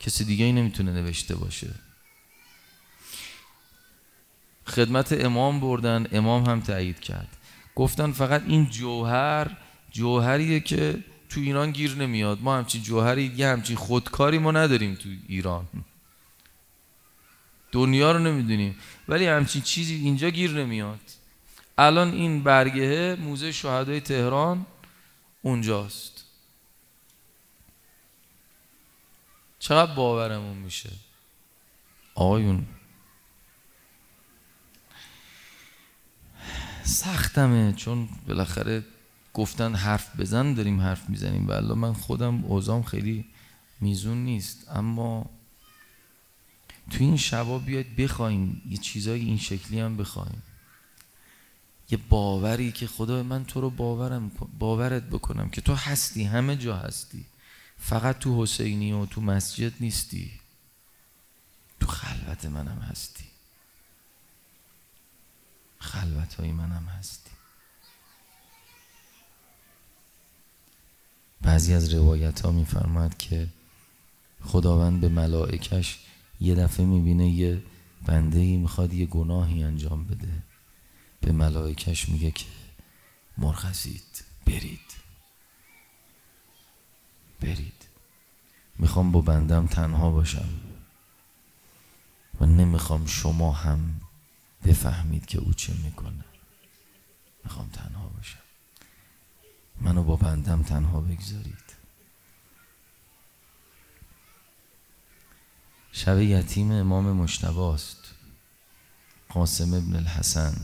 کسی 0.00 0.24
دیگه 0.24 0.44
ای 0.44 0.52
نمی‌تونه 0.52 0.92
نوشته 0.92 1.34
باشه. 1.36 1.70
خدمت 4.66 5.12
امام 5.12 5.60
بردن 5.60 6.06
امام 6.12 6.44
هم 6.44 6.60
تایید 6.60 7.00
کرد. 7.00 7.28
گفتن 7.74 8.12
فقط 8.12 8.42
این 8.46 8.70
جوهر 8.70 9.56
جوهریه 9.90 10.60
که 10.60 11.04
تو 11.28 11.40
ایران 11.40 11.70
گیر 11.70 11.94
نمیاد. 11.94 12.42
ما 12.42 12.58
همچین 12.58 12.82
جوهری 12.82 13.32
یه 13.36 13.48
همچین 13.48 13.76
خودکاری 13.76 14.38
ما 14.38 14.52
نداریم 14.52 14.94
تو 14.94 15.08
ایران. 15.28 15.66
دنیا 17.72 18.12
رو 18.12 18.18
نمی‌دونیم. 18.18 18.76
ولی 19.08 19.26
همچین 19.26 19.62
چیزی 19.62 19.94
اینجا 19.94 20.30
گیر 20.30 20.50
نمیاد. 20.50 21.00
الان 21.78 22.12
این 22.12 22.42
برگه 22.42 23.16
موزه 23.20 23.52
شهدای 23.52 24.00
تهران 24.00 24.66
اونجاست. 25.42 26.17
چقدر 29.68 29.94
باورمون 29.94 30.56
میشه؟ 30.56 30.90
آقایون. 32.14 32.66
سختمه 36.82 37.72
چون 37.72 38.08
بالاخره 38.28 38.84
گفتن 39.34 39.74
حرف 39.74 40.20
بزن 40.20 40.54
داریم 40.54 40.80
حرف 40.80 41.10
می‌زنیم. 41.10 41.48
و 41.48 41.74
من 41.74 41.92
خودم 41.92 42.44
اوزام 42.44 42.82
خیلی 42.82 43.24
میزون 43.80 44.24
نیست. 44.24 44.68
اما 44.70 45.30
تو 46.90 46.96
این 47.00 47.16
شبا 47.16 47.58
بیاید 47.58 47.96
بخوایم 47.96 48.62
یه 48.68 48.76
چیزای 48.76 49.20
این 49.20 49.38
شکلی 49.38 49.80
هم 49.80 49.96
بخوایم. 49.96 50.42
یه 51.90 51.98
باوری 52.08 52.72
که 52.72 52.86
خدا 52.86 53.22
من 53.22 53.44
تو 53.44 53.60
رو 53.60 53.70
باورم 53.70 54.30
باورت 54.58 55.02
بکنم 55.02 55.50
که 55.50 55.60
تو 55.60 55.74
هستی 55.74 56.24
همه 56.24 56.56
جا 56.56 56.76
هستی. 56.76 57.24
فقط 57.78 58.18
تو 58.18 58.42
حسینی 58.42 58.92
و 58.92 59.06
تو 59.06 59.20
مسجد 59.20 59.72
نیستی. 59.80 60.40
تو 61.80 61.86
خلوت 61.86 62.44
منم 62.44 62.78
هستی. 62.78 63.24
خلوت 65.78 66.34
های 66.34 66.52
منم 66.52 66.84
هستی. 66.84 67.30
بعضی 71.40 71.74
از 71.74 71.94
روایت 71.94 72.40
ها 72.40 72.50
میفرماد 72.50 73.16
که 73.16 73.48
خداوند 74.44 75.00
به 75.00 75.08
ملائکش 75.08 75.98
یه 76.40 76.54
دفعه 76.54 76.86
می‌بینه 76.86 77.28
یه 77.28 77.62
بنده 78.06 78.38
ای 78.38 78.56
می‌خواد 78.56 78.94
یه 78.94 79.06
گناهی 79.06 79.62
انجام 79.62 80.04
بده. 80.04 80.42
به 81.20 81.32
ملائکش 81.32 82.08
میگه 82.08 82.30
که 82.30 82.46
مرخصید 83.38 84.24
برید. 84.46 85.07
می‌خوام 88.98 89.12
با 89.12 89.20
بندم 89.20 89.66
تنها 89.66 90.10
باشم 90.10 90.48
و 92.40 92.46
نمی‌خوام 92.46 93.06
شما 93.06 93.52
هم 93.52 94.00
بفهمید 94.64 95.26
که 95.26 95.38
او 95.38 95.52
چه 95.52 95.72
می‌کنه. 95.72 96.24
می‌خوام 97.44 97.68
تنها 97.68 98.08
باشم. 98.08 98.38
منو 99.80 100.02
با 100.02 100.16
بندم 100.16 100.62
تنها 100.62 101.00
بگذارید. 101.00 101.64
شب 105.92 106.20
یتیم 106.20 106.72
امام 106.72 107.12
مشتباست 107.12 108.14
قاسم 109.28 109.74
ابن 109.74 109.96
الحسن. 109.96 110.56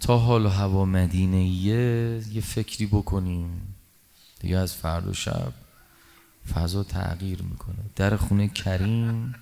تا 0.00 0.18
حال 0.18 0.46
و 0.46 0.48
هوا 0.48 0.84
مدینه 0.84 1.48
یه 1.48 2.40
فکری 2.40 2.86
بکنیم. 2.86 3.74
دیگه 4.40 4.56
از 4.56 4.74
فرد 4.74 5.08
و 5.08 5.14
شب 5.14 5.52
فضا 6.54 6.84
تغییر 6.84 7.42
می‌کنه. 7.42 7.76
در 7.96 8.16
خونه 8.16 8.48
کریم 8.48 9.34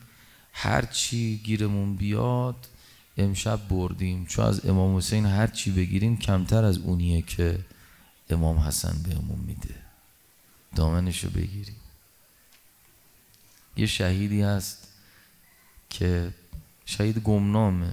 هر 0.53 0.85
چی 0.85 1.41
گیرمون 1.45 1.97
بیاد 1.97 2.69
امشب 3.17 3.69
بردیم. 3.69 4.27
چون 4.27 4.45
از 4.45 4.67
امام 4.67 4.97
حسین 4.97 5.27
هر 5.27 5.47
چی 5.47 5.71
بگیریم 5.71 6.17
کمتر 6.17 6.65
از 6.65 6.79
اونیه 6.79 7.23
که 7.23 7.65
امام 8.31 8.59
حسن 8.59 9.03
بهمون 9.03 9.39
میده. 9.39 9.75
دامنشو 10.77 11.31
بگیریم. 11.31 11.77
یه 13.77 13.87
شهیدی 13.87 14.43
هست 14.43 14.89
که 15.91 16.35
شهید 16.87 17.19
گمنامه. 17.19 17.93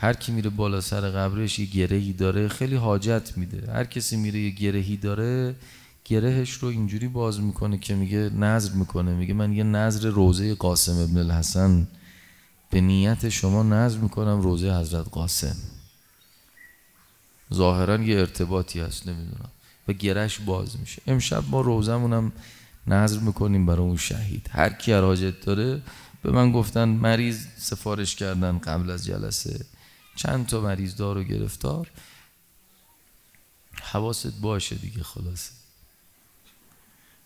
هر 0.00 0.12
کی 0.12 0.32
میره 0.32 0.50
بالا 0.50 0.80
سر 0.80 1.00
قبرش 1.00 1.58
یه 1.58 1.66
گرهی 1.66 2.12
داره 2.12 2.48
خیلی 2.48 2.76
حاجت 2.76 3.32
میده. 3.36 3.72
هر 3.72 3.84
کسی 3.84 4.16
میره 4.16 4.40
یه 4.40 4.50
گرهی 4.50 4.96
داره 4.96 5.54
گرهش 6.04 6.52
رو 6.52 6.68
اینجوری 6.68 7.08
باز 7.08 7.40
می‌کنه 7.40 7.78
که 7.78 7.94
میگه 7.94 8.18
نظر 8.18 8.72
می‌کنه. 8.72 9.14
میگه 9.14 9.34
من 9.34 9.52
یه 9.52 9.64
نظر 9.64 10.08
روزه 10.08 10.54
قاسم 10.54 10.96
ابن 10.96 11.16
الحسن. 11.16 11.88
به 12.70 12.80
نیت 12.80 13.28
شما 13.28 13.62
نظر 13.62 13.98
می‌کنم 13.98 14.40
روزه 14.40 14.80
حضرت 14.80 15.06
قاسم. 15.08 15.56
ظاهرا 17.54 18.02
یه 18.02 18.18
ارتباطی 18.18 18.80
هست 18.80 19.06
نمی‌دونم. 19.08 19.50
و 19.88 19.92
گرهش 19.92 20.38
باز 20.38 20.80
میشه. 20.80 21.02
امشب 21.06 21.44
ما 21.50 21.60
روزمونم 21.60 22.32
نظر 22.86 23.18
می‌کنیم 23.18 23.66
برای 23.66 23.80
اون 23.86 23.96
شهید. 23.96 24.50
هر 24.50 24.68
کی 24.68 24.92
حاجت 24.92 25.40
داره 25.40 25.82
به 26.22 26.30
من 26.30 26.52
گفتن 26.52 26.88
مریض 26.88 27.46
سفارش 27.56 28.16
کردن 28.16 28.58
قبل 28.58 28.90
از 28.90 29.04
جلسه. 29.04 29.66
چند 30.18 30.46
تا 30.46 30.60
مریض 30.60 30.96
دار 30.96 31.18
و 31.18 31.24
گرفتار. 31.24 31.90
حواست 33.82 34.40
باشه 34.40 34.74
دیگه 34.74 35.02
خلاصه. 35.02 35.50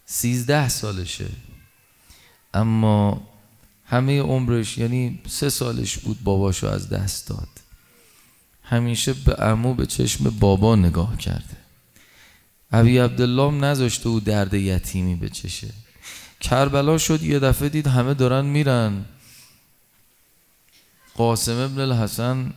سیزده 0.07 0.69
سالشه. 0.69 1.29
اما 2.55 3.29
همه 3.87 4.21
عمرش 4.21 4.79
یعنی 4.79 5.21
سه 5.29 5.51
سالش 5.51 5.99
بود 5.99 6.23
باباشو 6.23 6.67
از 6.67 6.89
دست 6.89 7.29
داد. 7.29 7.49
همیشه 8.63 9.13
به 9.13 9.43
امو 9.43 9.75
به 9.75 9.87
چشم 9.87 10.25
بابا 10.25 10.77
نگاه 10.77 11.17
کرده. 11.17 11.57
ابی 12.73 12.99
عبدالله 12.99 13.49
هم 13.49 13.65
نذاشته 13.65 14.09
او 14.09 14.21
درد 14.21 14.55
یتیمی 14.55 15.15
بچشه. 15.15 15.71
کربلا 16.41 16.99
شد 16.99 17.23
یه 17.23 17.39
دفعه 17.39 17.69
دید 17.69 17.87
همه 17.87 18.15
دارن 18.15 18.45
میرن. 18.45 19.05
قاسم 21.15 21.57
ابن 21.57 21.81
الحسن 21.81 22.55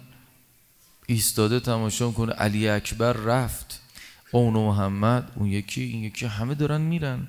ایستاده 1.07 1.59
تماشا 1.59 2.11
کنه 2.11 2.33
علی 2.33 2.69
اکبر 2.69 3.13
رفت. 3.13 3.81
اون 4.31 4.53
محمد 4.53 5.31
اون 5.35 5.47
یکی 5.47 5.81
این 5.81 6.03
یکی 6.03 6.25
همه 6.25 6.55
دارن 6.55 6.81
میرن. 6.81 7.27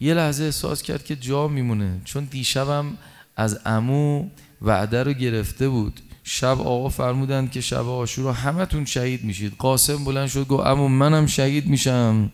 یه 0.00 0.14
لحظه 0.14 0.44
احساس 0.44 0.82
کرد 0.82 1.04
که 1.04 1.16
جا 1.16 1.48
میمونه 1.48 2.00
چون 2.04 2.24
دیشبم 2.24 2.96
از 3.36 3.60
امو 3.64 4.28
وعده 4.62 5.02
رو 5.02 5.12
گرفته 5.12 5.68
بود. 5.68 6.00
شب 6.24 6.60
آقا 6.60 6.88
فرمودند 6.88 7.50
که 7.50 7.60
شب 7.60 7.88
آشورا 7.88 8.32
همتون 8.32 8.84
شهید 8.84 9.24
میشید. 9.24 9.56
قاسم 9.58 10.04
بلند 10.04 10.28
شد 10.28 10.46
گفت 10.46 10.66
امو 10.66 10.88
منم 10.88 11.26
شهید 11.26 11.66
میشم. 11.66 12.32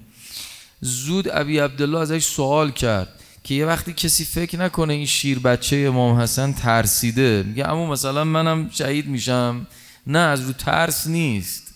زود 0.81 1.29
ابی 1.29 1.59
عبدالله 1.59 1.99
ازش 1.99 2.25
سوال 2.25 2.71
کرد. 2.71 3.22
که 3.45 3.55
یه 3.55 3.67
وقتی 3.67 3.93
کسی 3.93 4.25
فکر 4.25 4.59
نکنه 4.59 4.93
این 4.93 5.07
شیر 5.07 5.39
بچه 5.39 5.77
امام 5.77 6.21
حسن 6.21 6.53
ترسیده. 6.53 7.43
میگه 7.47 7.69
اما 7.69 7.87
مثلا 7.87 8.25
منم 8.25 8.71
شهید 8.71 9.07
میشم. 9.07 9.67
نه 10.07 10.19
از 10.19 10.41
رو 10.41 10.53
ترس 10.53 11.07
نیست. 11.07 11.75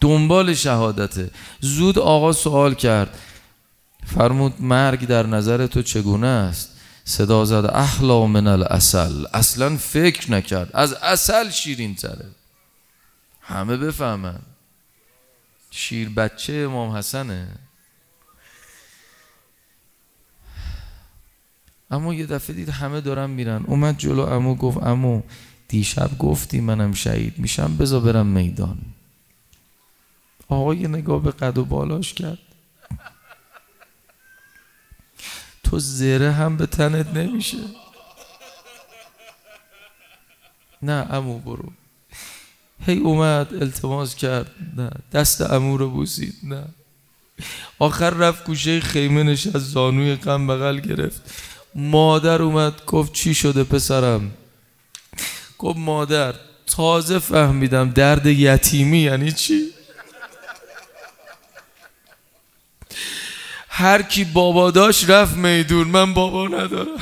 دنبال 0.00 0.54
شهادته. 0.54 1.30
زود 1.60 1.98
آقا 1.98 2.32
سوال 2.32 2.74
کرد. 2.74 3.18
فرمود 4.06 4.54
مرگ 4.60 5.06
در 5.06 5.26
نظر 5.26 5.66
تو 5.66 5.82
چگونه 5.82 6.26
است؟ 6.26 6.68
صدا 7.04 7.44
زد 7.44 7.70
احلا 7.74 8.26
من 8.26 8.46
الاصل 8.46 9.26
اصلا 9.34 9.76
فکر 9.76 10.30
نکرد. 10.30 10.70
از 10.74 10.92
اصل 10.92 11.50
شیرین 11.50 11.94
تره. 11.94 12.26
همه 13.40 13.76
بفهمن. 13.76 14.38
شیر 15.70 16.08
بچه 16.08 16.52
امام 16.52 16.96
حسنه. 16.96 17.48
اما 21.92 22.14
یه 22.14 22.26
دفعه 22.26 22.56
دید 22.56 22.68
همه 22.68 23.00
دارن 23.00 23.30
میرن. 23.30 23.64
اومد 23.66 23.98
جلو 23.98 24.20
امو 24.20 24.54
گفت 24.54 24.82
امو 24.82 25.22
دیشب 25.68 26.18
گفتی 26.18 26.60
منم 26.60 26.92
شهید 26.92 27.38
میشم 27.38 27.76
بزا 27.76 28.00
برم 28.00 28.26
میدان. 28.26 28.78
آقا 30.48 30.74
یه 30.74 30.88
نگاه 30.88 31.22
به 31.22 31.30
قد 31.30 31.58
و 31.58 31.64
بالاش 31.64 32.14
کرد. 32.14 32.38
تو 35.64 35.78
زره 35.78 36.32
هم 36.32 36.56
به 36.56 36.66
تنت 36.66 37.06
نمیشه. 37.06 37.58
نه 40.82 41.06
امو 41.10 41.38
برو. 41.38 41.72
هی 42.86 42.98
اومد 42.98 43.54
التماس 43.54 44.14
کرد. 44.14 44.50
نه 44.76 44.90
دست 45.12 45.40
امو 45.40 45.76
رو 45.76 45.90
بوسید. 45.90 46.34
نه. 46.42 46.64
آخر 47.78 48.10
رفت 48.10 48.44
گوشه 48.44 48.80
خیمه 48.80 49.22
نشست 49.22 49.58
زانوی 49.58 50.16
غم 50.16 50.46
بغل 50.46 50.80
گرفت. 50.80 51.22
مادر 51.74 52.42
اومد 52.42 52.84
گفت 52.86 53.12
چی 53.12 53.34
شده 53.34 53.64
پسرم؟ 53.64 54.30
گفت 55.58 55.78
مادر 55.78 56.34
تازه 56.66 57.18
فهمیدم 57.18 57.90
درد 57.90 58.26
یتیمی 58.26 58.98
یعنی 58.98 59.32
چی؟ 59.32 59.70
هر 63.68 64.02
کی 64.02 64.24
بابا 64.24 64.70
داشت 64.70 65.10
رفت 65.10 65.36
میدون 65.36 65.88
من 65.88 66.14
بابا 66.14 66.48
ندارم. 66.48 66.98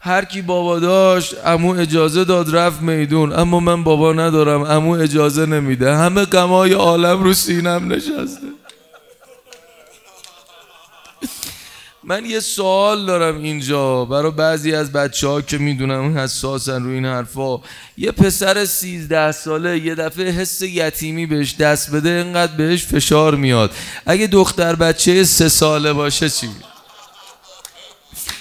هر 0.00 0.24
کی 0.24 0.42
بابا 0.42 0.78
داشت 0.78 1.34
امو 1.44 1.74
اجازه 1.74 2.24
داد 2.24 2.56
رفت 2.56 2.82
میدون 2.82 3.32
اما 3.32 3.60
من 3.60 3.84
بابا 3.84 4.12
ندارم 4.12 4.62
امو 4.62 4.90
اجازه 4.90 5.46
نمیده. 5.46 5.96
همه 5.96 6.24
غمای 6.24 6.72
عالم 6.72 7.22
رو 7.22 7.34
سینم 7.34 7.92
نشسته. 7.92 8.59
من 12.10 12.24
یه 12.24 12.40
سوال 12.40 13.06
دارم 13.06 13.42
اینجا 13.42 14.04
برای 14.04 14.30
بعضی 14.30 14.74
از 14.74 14.92
بچه 14.92 15.28
ها 15.28 15.40
که 15.40 15.58
می‌دونم 15.58 16.18
حساسن 16.18 16.84
رو 16.84 16.90
این 16.90 17.04
حرفا. 17.04 17.60
یه 17.96 18.12
پسر 18.12 18.64
سیزده 18.64 19.32
ساله 19.32 19.78
یه 19.78 19.94
دفعه 19.94 20.30
حس 20.30 20.62
یتیمی 20.62 21.26
بهش 21.26 21.54
دست 21.54 21.90
بده 21.90 22.10
اینقدر 22.10 22.52
بهش 22.56 22.84
فشار 22.84 23.34
میاد. 23.34 23.70
اگه 24.06 24.26
دختر 24.26 24.74
بچه 24.74 25.24
سه 25.24 25.48
ساله 25.48 25.92
باشه 25.92 26.30
چی؟ 26.30 26.50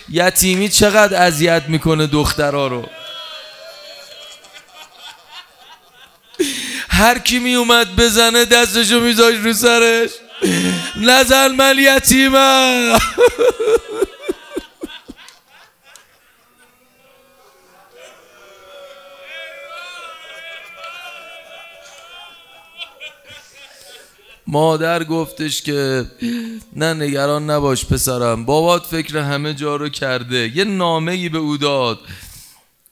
یتیمی 0.09 0.69
چقدر 0.69 1.21
اذیت 1.27 1.63
می‌کنه 1.67 2.07
دخترها 2.07 2.67
رو؟ 2.67 2.85
هر 6.89 7.19
کی 7.19 7.39
می 7.39 7.55
اومد 7.55 7.95
بزنه 7.95 8.45
دستشو 8.45 8.99
میذاش 8.99 9.35
رو 9.35 9.53
سرش. 9.53 10.09
نزن 10.95 11.51
من 12.27 12.99
مادر 24.47 25.03
گفتش 25.03 25.61
که 25.61 26.05
نه 26.75 26.93
نگران 26.93 27.49
نباش 27.49 27.85
پسرم. 27.85 28.45
بابات 28.45 28.85
فکر 28.85 29.17
همه 29.17 29.53
جا 29.53 29.75
رو 29.75 29.89
کرده. 29.89 30.51
یه 30.55 30.63
نامه 30.63 31.11
ای 31.11 31.29
به 31.29 31.37
او 31.37 31.57
داد. 31.57 31.99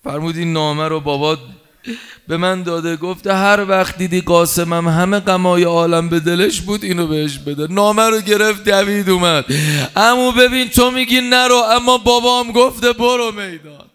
فرمود 0.03 0.37
این 0.37 0.53
نامه 0.53 0.87
رو 0.87 0.99
بابات 0.99 1.39
به 2.27 2.37
من 2.37 2.63
داده 2.63 2.95
گفته 2.95 3.33
هر 3.33 3.65
وقت 3.69 3.97
دیدی 3.97 4.21
قاسمم 4.21 4.87
همه 4.87 5.19
قمای 5.19 5.63
عالم 5.63 6.09
به 6.09 6.19
دلش 6.19 6.61
بود 6.61 6.83
اینو 6.83 7.07
بهش 7.07 7.37
بده. 7.37 7.73
نامه 7.73 8.09
رو 8.09 8.21
گرفت 8.21 8.63
دوید 8.63 9.09
اومد. 9.09 9.45
امو 9.95 10.31
ببین 10.31 10.69
تو 10.69 10.91
میگی 10.91 11.21
نرو 11.21 11.55
اما 11.55 11.97
بابام 11.97 12.51
گفته 12.51 12.93
برو 12.93 13.31
میدان. 13.31 13.86